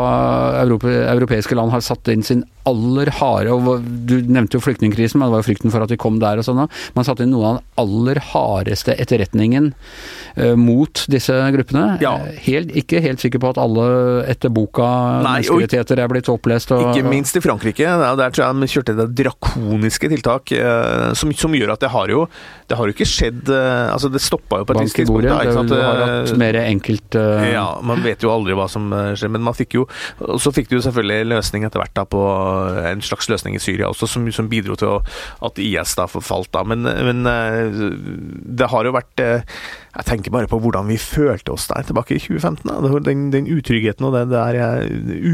Europa, 0.63 0.93
europeiske 1.17 1.57
land 1.57 1.75
har 1.75 1.83
satt 1.83 2.13
inn 2.13 2.23
sin 2.25 2.45
aller 2.67 3.07
harde 3.15 3.53
og 3.55 3.85
Du 4.07 4.17
nevnte 4.27 4.57
jo 4.57 4.63
flyktningkrisen, 4.63 5.19
men 5.19 5.29
det 5.29 5.37
var 5.37 5.43
jo 5.43 5.47
frykten 5.47 5.71
for 5.71 5.83
at 5.83 5.91
vi 5.91 5.99
kom 5.99 6.17
der 6.19 6.39
og 6.39 6.47
sånn. 6.47 6.65
Man 6.95 7.07
satte 7.07 7.23
inn 7.23 7.31
noe 7.31 7.47
av 7.47 7.59
den 7.59 7.67
aller 7.83 8.19
hardeste 8.33 8.95
etterretningen 8.99 9.69
mot 10.59 11.05
disse 11.09 11.37
gruppene. 11.55 11.85
Ja. 12.03 12.17
Helt, 12.43 12.73
ikke 12.75 12.99
helt 13.01 13.23
sikker 13.23 13.41
på 13.41 13.53
at 13.53 13.61
alle 13.61 13.85
etter 14.30 14.51
boka 14.54 14.88
menneskerettigheter 15.25 16.01
er 16.04 16.12
blitt 16.12 16.30
opplest. 16.32 16.74
Og, 16.75 16.92
ikke 16.92 17.08
minst 17.08 17.38
i 17.38 17.44
Frankrike. 17.44 17.96
Der 18.20 18.36
tror 18.36 18.44
jeg 18.46 18.62
de 18.62 18.72
kjørte 18.72 18.98
det 18.98 19.08
drakoniske 19.18 20.12
tiltak 20.13 20.54
uh, 20.58 21.13
som, 21.18 21.34
som, 21.36 21.56
gjør 21.58 21.74
at 21.75 21.84
det 21.84 21.92
har 21.94 22.12
jo 22.12 22.25
det 22.68 22.77
har 22.77 22.89
jo 22.89 22.94
ikke 22.94 23.08
skjedd 23.08 23.48
uh, 23.50 23.88
Altså, 23.94 24.10
det 24.12 24.20
stoppa 24.22 24.60
jo 24.62 24.68
på 24.68 24.75
et 24.75 24.84
visst 24.86 24.98
tidspunkt. 25.00 25.27
Da, 25.27 25.39
ikke 25.46 25.56
sant? 25.56 25.72
Du 25.72 25.80
har 25.80 26.01
hatt 26.04 26.34
mer 26.39 26.60
enkelt 26.62 27.18
Ja, 27.48 27.68
man 27.86 28.04
vet 28.06 28.24
jo 28.25 28.32
aldri 28.34 28.56
hva 28.58 28.68
som 28.72 28.89
skjer, 28.92 29.32
men 29.34 29.46
man 29.46 29.56
fikk 29.58 29.77
jo 29.80 29.86
Og 30.24 30.42
så 30.44 30.51
fikk 30.54 30.70
du 30.70 30.77
jo 30.77 30.84
selvfølgelig 30.86 31.32
løsning 31.32 31.66
etter 31.68 31.82
hvert 31.82 31.96
da 31.98 32.06
på 32.08 32.22
en 32.92 33.01
slags 33.04 33.30
løsning 33.32 33.58
i 33.58 33.62
Syria 33.63 33.89
også, 33.89 34.10
som, 34.10 34.27
som 34.34 34.50
bidro 34.51 34.77
til 34.80 34.98
å, 34.98 35.00
at 35.48 35.60
IS 35.62 35.96
da 35.98 36.08
forfalt. 36.12 36.51
Da. 36.54 36.63
Men, 36.68 36.84
men, 36.84 37.25
eh, 37.27 37.77
det 38.58 38.70
har 38.72 38.88
jo 38.88 38.96
vært 38.96 39.24
eh, 39.24 39.60
Jeg 39.98 40.06
tenker 40.06 40.34
bare 40.34 40.50
på 40.50 40.60
hvordan 40.62 40.89
vi 40.92 41.00
følte 41.01 41.56
oss 41.56 41.68
der 41.72 41.86
tilbake 41.88 42.16
i 42.16 42.22
2015. 42.22 42.70
Da. 42.70 43.00
Den, 43.08 43.27
den 43.34 43.50
utryggheten 43.50 44.06
og 44.06 44.13
den 44.13 44.30
der 44.30 44.58
eh, 44.62 44.92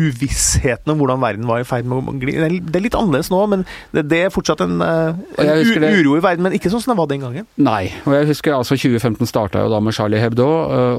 uvissheten 0.07 0.93
om 0.93 1.01
hvordan 1.01 1.21
verden 1.23 1.49
var 1.49 1.63
i 1.63 1.67
ferd 1.67 1.89
med 1.89 1.99
å 1.99 2.15
gli 2.21 2.37
Det 2.37 2.77
er 2.79 2.85
litt 2.85 2.95
annerledes 2.97 3.31
nå, 3.33 3.41
men 3.51 3.65
det, 3.95 4.05
det 4.11 4.21
er 4.27 4.33
fortsatt 4.33 4.63
en, 4.63 4.79
en 4.79 5.87
uro 5.99 6.15
i 6.15 6.23
verden. 6.23 6.45
Men 6.47 6.55
ikke 6.55 6.71
sånn 6.71 6.83
som 6.85 6.93
det 6.93 6.99
var 7.01 7.11
den 7.11 7.25
gangen. 7.25 7.49
Nei. 7.59 7.89
Og 8.07 8.15
jeg 8.15 8.29
husker 8.31 8.55
altså 8.55 8.77
2015 8.79 9.29
starta 9.29 9.65
jo 9.65 9.71
da 9.73 9.81
med 9.83 9.95
Charlie 9.97 10.21
Hebdo, 10.23 10.47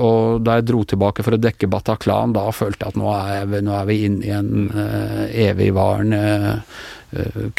og 0.05 0.45
da 0.45 0.59
jeg 0.59 0.69
dro 0.69 0.83
tilbake 0.89 1.25
for 1.25 1.37
å 1.37 1.41
dekke 1.41 1.71
Bataclan, 1.73 2.35
da 2.37 2.49
følte 2.55 2.85
jeg 2.85 2.95
at 2.95 3.01
nå 3.01 3.09
er, 3.15 3.49
vi, 3.51 3.63
nå 3.65 3.79
er 3.79 3.89
vi 3.89 4.01
inne 4.09 4.29
i 4.29 4.35
en 4.35 4.69
uh, 4.75 5.25
evigvarende 5.49 6.23
uh, 6.61 6.85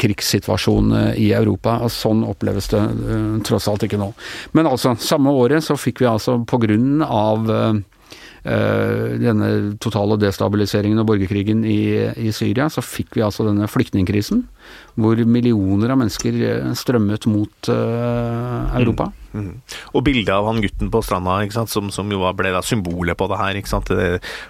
krigssituasjon 0.00 0.94
i 1.16 1.30
Europa. 1.36 1.78
og 1.84 1.92
Sånn 1.92 2.24
oppleves 2.26 2.70
det 2.72 2.80
uh, 2.82 3.36
tross 3.46 3.68
alt 3.70 3.86
ikke 3.86 4.00
nå. 4.00 4.10
Men 4.56 4.70
altså, 4.70 4.96
samme 5.00 5.34
året 5.34 5.64
så 5.66 5.78
fikk 5.80 6.04
vi 6.04 6.10
altså 6.10 6.38
på 6.48 6.60
grunn 6.62 7.04
av 7.04 7.50
denne 8.46 9.46
totale 9.82 10.14
destabiliseringen 10.22 11.00
og 11.02 11.08
borgerkrigen 11.08 11.64
i, 11.66 11.80
i, 12.14 12.28
Syria, 12.30 12.68
så 12.70 12.78
fikk 12.78 13.16
vi 13.16 13.24
altså 13.26 13.42
denne 13.42 13.66
flyktningkrisen, 13.66 14.44
hvor 14.96 15.20
millioner 15.28 15.92
av 15.92 16.00
mennesker 16.00 16.38
strømmet 16.78 17.28
mot 17.28 17.70
uh, 17.70 18.72
Europa. 18.78 19.10
Mm. 19.10 19.26
Mm. 19.36 19.52
Og 19.92 20.04
bildet 20.06 20.32
av 20.32 20.48
han 20.48 20.62
gutten 20.64 20.90
på 20.92 21.02
stranda, 21.04 21.38
som, 21.68 21.90
som, 21.92 22.12
jo 22.12 22.24
ble 22.38 22.54
da 22.54 22.62
symbolet 22.64 23.18
på 23.18 23.28
det 23.28 23.40
her. 23.42 23.60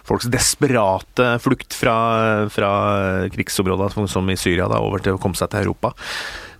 Folks 0.07 0.31
desperate 0.31 1.33
flukt 1.43 1.75
fra, 1.75 1.97
fra 2.53 2.73
krigsområder 3.35 4.07
som 4.07 4.31
i 4.31 4.39
Syria 4.39 4.71
da, 4.71 4.83
over 4.83 5.03
til 5.03 5.17
å 5.17 5.23
komme 5.23 5.39
seg 5.39 5.51
til 5.53 5.67
Europa. 5.67 5.97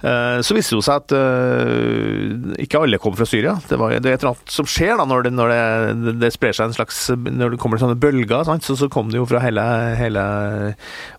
Eh, 0.07 0.39
så 0.45 0.55
viste 0.55 0.77
det 0.77 0.85
seg 0.85 1.01
at 1.01 1.13
uh, 1.17 2.53
ikke 2.61 2.83
alle 2.85 2.99
kom 3.01 3.15
fra 3.17 3.27
Syria. 3.29 3.55
Det, 3.65 3.79
var, 3.81 3.95
det 3.97 4.11
er 4.11 4.19
et 4.19 4.25
eller 4.25 4.35
annet 4.35 4.53
som 4.53 4.69
skjer 4.69 4.99
da 5.01 5.07
når 5.09 5.27
det, 5.27 5.33
når 5.35 5.53
det, 5.53 6.15
det 6.21 6.31
sprer 6.35 6.57
seg 6.57 6.69
en 6.69 6.77
slags 6.77 6.99
Når 7.17 7.55
det 7.55 7.61
kommer 7.63 7.81
sånne 7.81 7.97
bølger, 8.01 8.45
sant? 8.47 8.67
Så, 8.67 8.77
så 8.79 8.91
kom 8.93 9.09
det 9.13 9.19
jo 9.19 9.27
fra 9.29 9.41
hele, 9.43 9.65
hele 9.97 10.25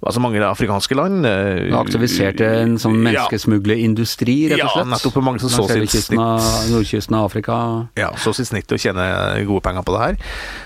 altså 0.02 0.22
mange 0.24 0.44
afrikanske 0.46 0.98
land. 0.98 1.26
Uh, 1.26 1.74
det 2.36 2.50
en 2.62 2.76
sånn 2.82 2.98
menneskesmuglerindustri, 3.06 4.36
rett 4.52 4.64
og 4.66 4.74
slett? 4.74 4.84
Ja, 4.84 4.92
nettopp. 4.92 5.20
Mange 5.24 5.42
som 5.44 5.52
så 5.54 5.66
sitt 5.70 5.96
snitt. 6.08 6.20
Nordkysten 6.72 7.18
av 7.18 7.30
Afrika. 7.30 7.58
Ja, 8.00 8.12
så 8.20 8.34
sitt 8.36 8.50
snitt 8.50 8.72
å 8.74 8.80
tjene 8.82 9.06
gode 9.48 9.64
penger 9.66 9.86
på 9.88 9.96
det 9.96 10.04
her. 10.04 10.20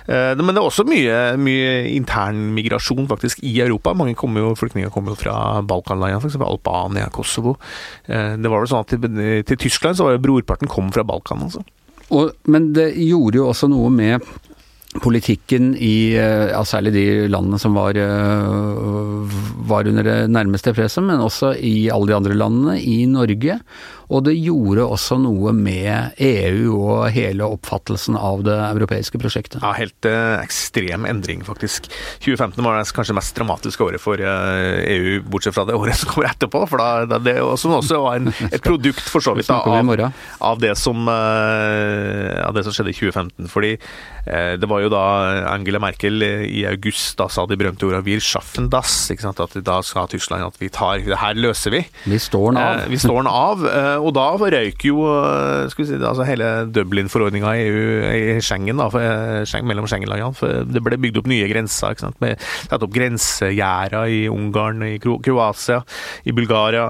Uh, 0.09 0.41
men 0.41 0.53
det 0.53 0.61
er 0.61 0.67
også 0.67 0.85
mye, 0.87 1.19
mye 1.41 1.73
intern 1.93 2.41
migrasjon 2.55 3.09
faktisk 3.11 3.43
i 3.45 3.53
Europa. 3.61 3.93
Mange 3.97 4.17
kommer 4.17 4.45
jo, 4.45 4.55
flyktninger 4.57 4.91
kommer 4.93 5.13
jo 5.13 5.21
fra 5.21 5.35
Balkanlandene, 5.61 6.21
f.eks. 6.23 6.39
Albania, 6.41 7.09
Kosovo. 7.13 7.57
Eh, 8.05 8.33
det 8.41 8.49
var 8.49 8.63
vel 8.63 8.71
sånn 8.71 8.85
at 8.85 8.93
til, 8.93 9.43
til 9.47 9.59
Tyskland 9.67 9.97
så 9.97 10.07
var 10.07 10.17
jo 10.17 10.23
brorparten 10.25 10.71
kom 10.71 10.91
fra 10.93 11.05
Balkan, 11.07 11.45
altså. 11.47 11.63
Og, 12.11 12.33
men 12.51 12.71
det 12.75 12.91
gjorde 12.99 13.39
jo 13.39 13.49
også 13.51 13.69
noe 13.71 13.91
med 13.93 14.25
politikken 14.99 15.71
i 15.79 16.13
eh, 16.19 16.49
ja, 16.51 16.59
særlig 16.67 16.91
de 16.95 17.05
landene 17.31 17.59
som 17.61 17.77
var, 17.77 17.95
eh, 17.95 19.37
var 19.69 19.87
under 19.87 20.03
det 20.03 20.17
nærmeste 20.33 20.73
presset, 20.75 21.03
men 21.07 21.23
også 21.23 21.53
i 21.55 21.89
alle 21.93 22.11
de 22.11 22.17
andre 22.17 22.35
landene, 22.35 22.75
i 22.81 23.05
Norge. 23.07 23.59
Og 24.11 24.25
det 24.25 24.33
gjorde 24.35 24.83
også 24.83 25.15
noe 25.21 25.53
med 25.55 26.17
EU 26.19 26.75
og 26.75 27.05
hele 27.15 27.47
oppfattelsen 27.47 28.17
av 28.19 28.43
det 28.43 28.57
europeiske 28.67 29.19
prosjektet. 29.21 29.61
Ja, 29.63 29.71
helt 29.77 30.07
eh, 30.07 30.35
ekstrem 30.41 31.07
endring, 31.07 31.45
faktisk. 31.47 31.87
2015 32.19 32.59
var 32.65 32.75
det 32.75 32.91
kanskje 32.95 33.15
mest 33.15 33.37
dramatiske 33.37 33.85
året 33.85 34.03
for 34.03 34.19
eh, 34.19 34.81
EU, 34.97 35.21
bortsett 35.31 35.55
fra 35.55 35.63
det 35.69 35.77
året 35.79 36.01
som 36.01 36.11
kommer 36.11 36.31
etterpå. 36.33 36.65
For 36.67 36.83
da, 36.83 37.21
det 37.23 37.37
Som 37.61 37.77
også 37.77 38.01
var 38.03 38.19
en, 38.19 38.33
et 38.51 38.63
produkt, 38.63 39.03
for 39.07 39.23
så 39.23 39.35
vidt, 39.37 39.51
av, 39.51 39.71
av, 39.71 40.59
det 40.59 40.75
som, 40.79 41.07
eh, 41.07 42.35
av 42.43 42.57
det 42.57 42.65
som 42.67 42.75
skjedde 42.75 42.91
i 42.91 42.99
2015. 42.99 43.51
Fordi 43.51 43.73
eh, 43.77 44.53
det 44.59 44.67
var 44.67 44.80
jo 44.85 44.91
da 44.93 45.03
Angela 45.51 45.81
Merkel 45.81 46.23
i 46.23 46.65
august 46.69 47.17
da 47.19 47.27
sa 47.31 47.45
de 47.49 47.57
berømte 47.59 47.87
ordene 47.87 48.03
'Wir 48.05 48.21
schaffen 48.23 48.69
das'. 48.71 49.11
Ikke 49.13 49.25
sant? 49.25 49.39
At 49.39 49.55
da 49.63 49.81
sa 49.81 50.05
Tyskland 50.07 50.45
at 50.45 50.57
vi 50.59 50.69
tar 50.69 50.99
det 51.05 51.17
her 51.17 51.33
løser 51.37 51.71
vi. 51.71 51.81
Vi 52.05 52.19
står 52.19 52.51
den 52.51 52.61
av. 52.61 52.79
Eh, 52.81 52.89
vi 52.91 52.99
står 53.01 53.21
den 53.21 53.29
av. 53.31 53.65
Eh, 53.65 53.97
og 54.01 54.13
da 54.15 54.27
røyk 54.37 54.85
jo 54.87 55.03
eh, 55.07 55.69
skal 55.71 55.83
vi 55.83 55.89
si, 55.89 55.99
altså 55.99 56.25
hele 56.27 56.49
Dublin-forordninga 56.73 57.53
i, 57.57 57.65
EU, 57.67 58.35
i 58.37 58.41
Schengen, 58.43 58.81
da, 58.81 58.89
mellom 59.65 59.87
Schengen-landene. 59.89 60.37
For 60.37 60.65
det 60.67 60.83
ble 60.83 60.99
bygd 61.01 61.21
opp 61.21 61.29
nye 61.31 61.49
grenser. 61.51 61.95
ikke 61.95 62.07
sant? 62.07 62.19
Med 62.23 62.39
Satt 62.41 62.85
opp 62.85 62.93
grensegjerder 62.93 64.11
i 64.11 64.21
Ungarn, 64.31 64.83
i 64.85 64.99
Kroatia, 65.01 65.81
i 66.25 66.33
Bulgaria. 66.35 66.85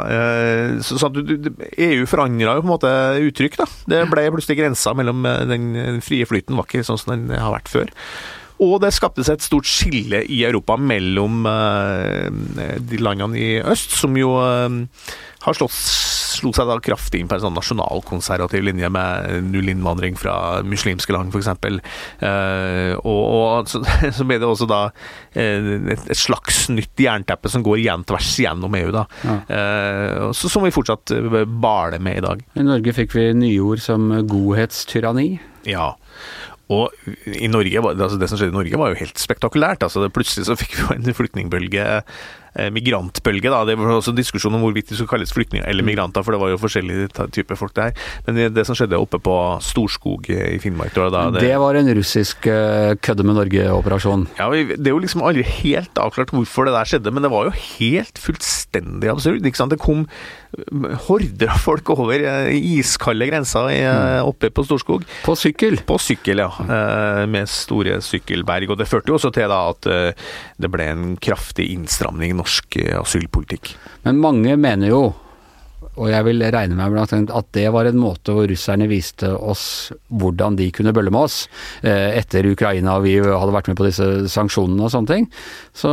Så, 0.86 1.00
så 1.02 1.10
EU 1.12 2.06
forandra 2.10 2.58
jo 2.58 2.64
på 2.64 2.68
en 2.68 2.74
måte 2.74 2.92
uttrykk. 3.28 3.58
da. 3.62 3.68
Det 3.94 4.04
ble 4.12 4.28
plutselig 4.34 4.60
grensa 4.60 4.94
mellom 4.98 5.26
den 5.50 6.02
frie 6.06 6.28
flyten, 6.30 6.58
var 6.60 6.68
ikke 6.68 6.86
sånn 6.86 7.00
som 7.02 7.16
den 7.16 7.34
har 7.34 7.54
vært 7.56 7.72
før. 7.72 7.81
Og 8.62 8.76
det 8.84 8.91
skapte 8.94 9.24
seg 9.26 9.39
et 9.39 9.46
stort 9.46 9.65
skille 9.65 10.20
i 10.30 10.44
Europa 10.46 10.76
mellom 10.78 11.48
de 12.78 13.00
landene 13.02 13.39
i 13.41 13.48
øst, 13.58 13.96
som 13.98 14.13
jo 14.20 14.36
har 14.38 15.58
slått 15.58 15.74
slo 16.32 16.52
seg 16.56 16.70
da 16.70 16.78
kraftig 16.84 17.22
inn 17.22 17.30
på 17.30 17.38
en 17.38 17.44
sånn 17.44 17.56
nasjonalkonservativ 17.58 18.63
linje 18.65 18.89
med 18.94 19.48
null 19.50 19.72
innvandring 19.74 20.17
fra 20.20 20.62
muslimske 20.65 21.13
land, 21.15 21.34
f.eks. 21.34 21.50
Uh, 22.22 22.94
og, 23.02 23.22
og 23.32 23.72
så, 23.72 23.84
så, 24.17 24.28
ble 24.28 24.39
det 24.41 24.50
også 24.50 24.67
da 24.70 24.82
et, 25.34 25.91
et, 25.96 26.17
slags 26.17 26.63
nytt 26.74 27.02
jernteppe 27.02 27.52
som 27.52 27.65
går 27.65 27.84
igjen 27.84 28.06
tvers 28.08 28.32
gjennom 28.46 28.78
EU, 28.82 28.91
da. 28.96 29.06
Ja. 29.26 29.38
Uh, 29.50 30.28
så, 30.38 30.52
som 30.52 30.65
vi 30.65 30.74
fortsatt 30.74 31.13
baler 31.62 32.02
med 32.02 32.22
i 32.22 32.26
dag. 32.26 32.46
I 32.58 32.67
Norge 32.67 32.96
fikk 32.98 33.15
vi 33.17 33.32
nyord 33.38 33.84
som 33.84 34.10
godhetstyranni. 34.30 35.34
Ja. 35.70 35.94
Og 36.72 36.94
i 37.28 37.50
Norge, 37.52 37.82
altså 37.92 38.20
det 38.20 38.30
som 38.32 38.40
skjedde 38.40 38.54
i 38.54 38.60
Norge 38.60 38.80
var 38.80 38.94
jo 38.94 39.02
helt 39.02 39.20
spektakulært. 39.20 39.84
Altså 39.84 40.08
plutselig 40.14 40.48
så 40.48 40.56
fikk 40.60 40.78
vi 40.78 40.86
jo 40.86 40.96
en 40.96 41.18
flyktningbølge 41.18 41.88
migrantbølge. 42.72 43.50
da, 43.50 43.64
Det 43.66 43.78
var 43.80 43.94
også 43.96 44.14
diskusjon 44.16 44.56
om 44.58 44.66
hvorvidt 44.66 44.92
de 44.92 44.98
skulle 44.98 45.12
kalles 45.12 45.32
flyktninger 45.32 45.68
eller 45.70 45.86
migranter, 45.88 46.24
for 46.24 46.36
det 46.36 46.42
var 46.42 46.52
jo 46.52 46.60
forskjellige 46.60 47.28
typer 47.32 47.56
folk 47.60 47.74
der. 47.78 47.96
Men 48.28 48.36
det, 48.36 48.50
det 48.58 48.66
som 48.68 48.76
skjedde 48.76 49.00
oppe 49.00 49.22
på 49.24 49.36
Storskog 49.64 50.28
i 50.32 50.60
Finnmark 50.62 50.94
det, 50.96 51.08
da, 51.14 51.24
det, 51.32 51.46
det 51.48 51.56
var 51.62 51.80
en 51.80 51.92
russisk 51.96 52.48
uh, 52.52 52.92
kødde 53.00 53.26
med 53.28 53.40
Norge-operasjon? 53.40 54.28
Ja, 54.40 54.50
Det 54.52 54.84
er 54.84 54.96
jo 54.96 55.02
liksom 55.04 55.24
aldri 55.24 55.46
helt 55.64 55.96
avklart 56.02 56.34
hvorfor 56.36 56.68
det 56.68 56.76
der 56.76 56.92
skjedde, 56.92 57.16
men 57.16 57.24
det 57.24 57.32
var 57.32 57.48
jo 57.48 57.56
helt 57.56 58.20
fullstendig 58.20 59.12
absurd. 59.12 59.46
ikke 59.46 59.62
sant? 59.62 59.72
Det 59.72 59.82
kom 59.82 60.08
horder 61.08 61.48
av 61.54 61.62
folk 61.64 61.88
over 61.94 62.26
iskalde 62.52 63.30
grenser 63.30 63.70
mm. 63.72 64.28
oppe 64.28 64.50
på 64.52 64.66
Storskog. 64.68 65.06
På 65.24 65.38
sykkel? 65.40 65.80
På 65.88 65.96
sykkel, 66.02 66.44
ja. 66.44 66.50
Med 67.32 67.48
store 67.48 68.02
sykkelberg. 68.04 68.74
Og 68.74 68.82
det 68.82 68.90
førte 68.92 69.14
jo 69.14 69.16
også 69.16 69.32
til 69.32 69.48
da 69.52 69.62
at 69.72 69.88
det 70.62 70.72
ble 70.72 70.90
en 70.92 71.06
kraftig 71.24 71.70
innstramning 71.72 72.36
norsk 72.42 72.78
eh, 72.82 72.98
asylpolitikk. 73.00 73.76
Men 74.06 74.22
mange 74.22 74.58
mener 74.58 74.92
jo 74.92 75.04
og 76.00 76.08
jeg 76.12 76.26
vil 76.28 76.44
regne 76.54 76.78
med 76.78 77.00
at 77.02 77.50
det 77.56 77.66
var 77.74 77.90
en 77.90 78.00
måte 78.00 78.36
hvor 78.36 78.48
russerne 78.50 78.88
viste 78.92 79.28
oss 79.36 79.92
hvordan 80.08 80.56
de 80.60 80.70
kunne 80.76 80.94
bølle 80.96 81.12
med 81.12 81.28
oss. 81.28 81.44
Eh, 81.84 82.18
etter 82.20 82.48
Ukraina 82.48 82.96
og 82.98 83.06
vi 83.06 83.18
hadde 83.20 83.56
vært 83.56 83.72
med 83.72 83.80
på 83.80 83.88
disse 83.88 84.08
sanksjonene 84.32 84.88
og 84.88 84.94
sånne 84.94 85.12
ting. 85.12 85.28
Så 85.76 85.92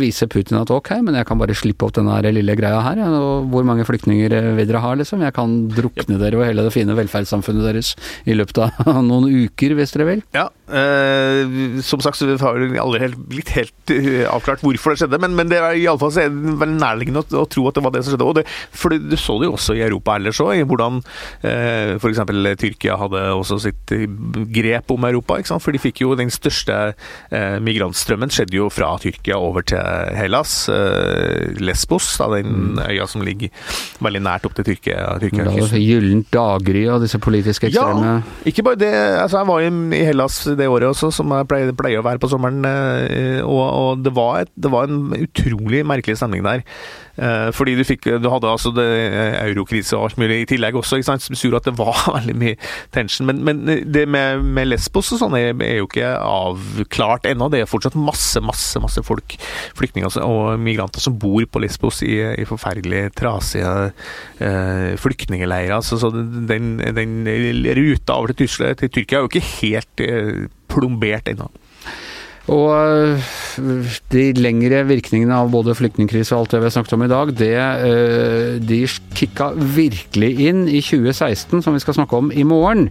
viser 0.00 0.30
Putin 0.30 0.60
at 0.60 0.70
ok, 0.72 0.94
men 1.02 1.18
jeg 1.18 1.26
kan 1.28 1.40
bare 1.40 1.56
slippe 1.58 1.86
opp 1.86 1.96
denne 1.98 2.18
lille 2.32 2.56
greia 2.58 2.82
her. 2.86 3.02
Og 3.08 3.50
hvor 3.52 3.66
mange 3.66 3.86
flyktninger 3.88 4.36
vil 4.56 4.68
dere 4.68 4.82
ha, 4.84 4.94
liksom? 4.98 5.24
Jeg 5.26 5.34
kan 5.36 5.56
drukne 5.72 6.20
dere 6.22 6.38
og 6.38 6.46
hele 6.46 6.66
det 6.66 6.74
fine 6.74 6.96
velferdssamfunnet 6.98 7.66
deres 7.66 7.94
i 8.28 8.36
løpet 8.38 8.62
av 8.62 9.02
noen 9.10 9.28
uker, 9.46 9.76
hvis 9.78 9.96
dere 9.96 10.08
vil. 10.08 10.24
Ja, 10.36 10.46
eh, 10.70 11.80
som 11.84 12.02
sagt 12.04 12.20
så 12.20 12.30
har 12.40 12.60
vi 12.62 12.80
aldri 12.80 13.02
helt, 13.06 13.18
blitt 13.30 13.52
helt 13.56 13.92
uh, 13.92 14.24
avklart 14.32 14.62
hvorfor 14.64 14.94
det 14.94 15.02
skjedde, 15.02 15.20
men, 15.22 15.34
men 15.38 15.50
det 15.50 15.58
er 15.60 15.78
iallfall 15.80 16.12
nærliggende 16.72 17.22
å, 17.22 17.42
å, 17.42 17.46
tro 17.50 17.66
at 17.68 17.78
det 17.78 17.84
var 17.84 17.94
det 17.94 18.04
som 18.04 18.14
skjedde. 18.14 18.28
Og 18.28 18.38
det, 18.38 18.46
for 18.76 18.92
du 18.94 19.16
så 19.20 19.31
så 19.32 19.40
det 19.40 19.48
jo 19.48 19.56
også 19.56 19.76
i 19.78 19.82
Europa 19.86 20.16
ellers 20.18 20.40
òg, 20.42 20.62
hvordan 20.68 21.00
eh, 21.48 21.94
f.eks. 21.96 22.20
Tyrkia 22.60 22.98
hadde 23.00 23.22
også 23.32 23.58
sitt 23.64 23.92
grep 24.52 24.92
om 24.92 25.06
Europa. 25.08 25.38
ikke 25.38 25.52
sant? 25.52 25.64
For 25.64 25.74
de 25.74 25.80
fikk 25.80 26.02
jo 26.04 26.16
den 26.18 26.30
største 26.32 26.78
eh, 27.32 27.56
migrantstrømmen 27.64 28.32
skjedde 28.32 28.58
jo 28.58 28.68
fra 28.72 28.92
Tyrkia 29.02 29.38
over 29.40 29.64
til 29.66 29.80
Hellas. 30.18 30.68
Eh, 30.72 31.52
Lesbos, 31.62 32.10
da, 32.20 32.28
den 32.36 32.76
mm. 32.76 32.82
øya 32.90 33.08
som 33.10 33.24
ligger 33.24 33.52
veldig 34.04 34.22
nært 34.24 34.48
opp 34.48 34.56
til 34.58 34.68
Tyrkia. 34.72 35.16
Tyrkia 35.22 35.48
det 35.48 35.56
var 35.64 35.78
gyllent 35.80 36.32
daggry 36.32 36.84
av 36.92 37.02
disse 37.04 37.20
politiske 37.22 37.70
ekstreme 37.70 38.02
Ja, 38.02 38.16
ikke 38.48 38.66
bare 38.66 38.80
det. 38.80 38.92
altså 39.22 39.40
Jeg 39.40 39.50
var 39.52 39.64
i 39.64 40.02
Hellas 40.08 40.42
det 40.58 40.68
året 40.68 40.90
også, 40.92 41.12
som 41.14 41.32
jeg 41.32 41.48
pleier, 41.50 41.72
pleier 41.76 42.02
å 42.02 42.06
være 42.06 42.20
på 42.22 42.30
sommeren. 42.32 42.60
Eh, 42.68 43.40
og, 43.40 43.62
og 43.62 44.04
det, 44.04 44.12
var 44.16 44.44
et, 44.44 44.52
det 44.56 44.72
var 44.72 44.90
en 44.90 45.14
utrolig 45.16 45.84
merkelig 45.88 46.18
stemning 46.20 46.44
der. 46.46 46.66
Eh, 47.20 47.50
fordi 47.52 47.74
du, 47.76 47.82
fikk, 47.84 48.06
du 48.22 48.28
hadde 48.32 48.48
altså 48.48 48.72
eh, 48.80 49.34
eurokrise 49.42 49.96
og 49.98 50.06
alt 50.06 50.20
mulig 50.20 50.38
i 50.42 50.46
tillegg 50.48 50.78
også, 50.80 50.96
ikke 50.96 51.10
sant, 51.10 51.24
som 51.26 51.36
gjorde 51.36 51.60
at 51.60 51.68
det 51.68 51.74
var 51.76 51.98
veldig 52.16 52.36
mye 52.40 52.56
tension. 52.94 53.28
Men, 53.28 53.42
men 53.44 53.62
det 53.68 54.06
med, 54.08 54.40
med, 54.42 54.70
Lesbos 54.70 55.12
og 55.12 55.20
sånn 55.20 55.36
er, 55.36 55.52
er, 55.52 55.76
jo 55.82 55.88
ikke 55.90 56.14
avklart 56.16 57.28
ennå. 57.28 57.50
Det 57.52 57.62
er 57.62 57.70
fortsatt 57.70 57.98
masse, 57.98 58.40
masse 58.44 58.80
masse 58.82 59.04
folk, 59.04 59.36
flyktninger 59.78 60.22
og 60.24 60.60
migranter 60.62 61.04
som 61.04 61.18
bor 61.20 61.44
på 61.44 61.62
Lesbos 61.62 62.00
i, 62.06 62.14
i 62.40 62.48
forferdelig 62.48 63.10
trasige 63.18 63.74
eh, 64.40 64.92
flyktningleirer. 65.00 65.84
Så, 65.84 66.00
så 66.00 66.12
den, 66.12 66.78
den, 66.80 67.18
ruta 67.76 68.16
over 68.16 68.32
til, 68.32 68.46
Tyskland, 68.46 68.80
til 68.80 68.92
Tyrkia 68.92 69.20
er 69.20 69.26
jo 69.26 69.32
ikke 69.32 69.48
helt 69.60 70.06
eh, 70.06 70.46
plombert 70.72 71.28
ennå. 71.28 71.50
Og 72.50 72.74
øh, 72.74 73.20
de 74.10 74.22
lengre 74.34 74.80
virkningene 74.88 75.36
av 75.36 75.50
både 75.52 75.76
flyktningkrise 75.78 76.34
og 76.34 76.42
alt 76.42 76.54
det 76.54 76.60
vi 76.62 76.66
har 76.66 76.74
snakket 76.74 76.96
om 76.96 77.04
i 77.06 77.10
dag, 77.12 77.30
det, 77.38 77.52
øh, 77.86 78.56
de 78.66 78.80
kicka 79.14 79.52
virkelig 79.54 80.30
inn 80.48 80.64
i 80.66 80.80
2016, 80.82 81.62
som 81.62 81.76
vi 81.76 81.82
skal 81.84 81.94
snakke 81.94 82.18
om 82.18 82.32
i 82.34 82.42
morgen. 82.42 82.88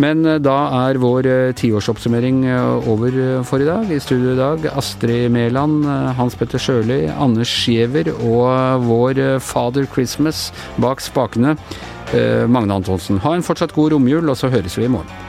Men 0.00 0.24
øh, 0.24 0.38
da 0.40 0.56
er 0.88 1.02
vår 1.02 1.28
tiårsoppsummering 1.60 2.46
over 2.88 3.42
for 3.44 3.60
i 3.60 3.68
dag. 3.68 3.92
I 3.92 4.00
studio 4.00 4.32
i 4.32 4.40
dag 4.40 4.72
Astrid 4.72 5.28
Mæland, 5.28 5.84
Hans 6.16 6.36
Petter 6.36 6.58
Sjøli, 6.58 7.04
Anders 7.12 7.52
Giæver 7.52 8.14
og 8.24 8.88
vår 8.88 9.38
Father 9.38 9.84
Christmas 9.84 10.48
bak 10.80 11.00
spakene, 11.00 11.56
Magne 12.48 12.74
Antonsen. 12.74 13.20
Ha 13.20 13.36
en 13.36 13.44
fortsatt 13.44 13.76
god 13.76 13.92
romjul, 13.92 14.28
og 14.28 14.36
så 14.36 14.48
høres 14.48 14.78
vi 14.78 14.88
i 14.88 14.94
morgen. 14.96 15.27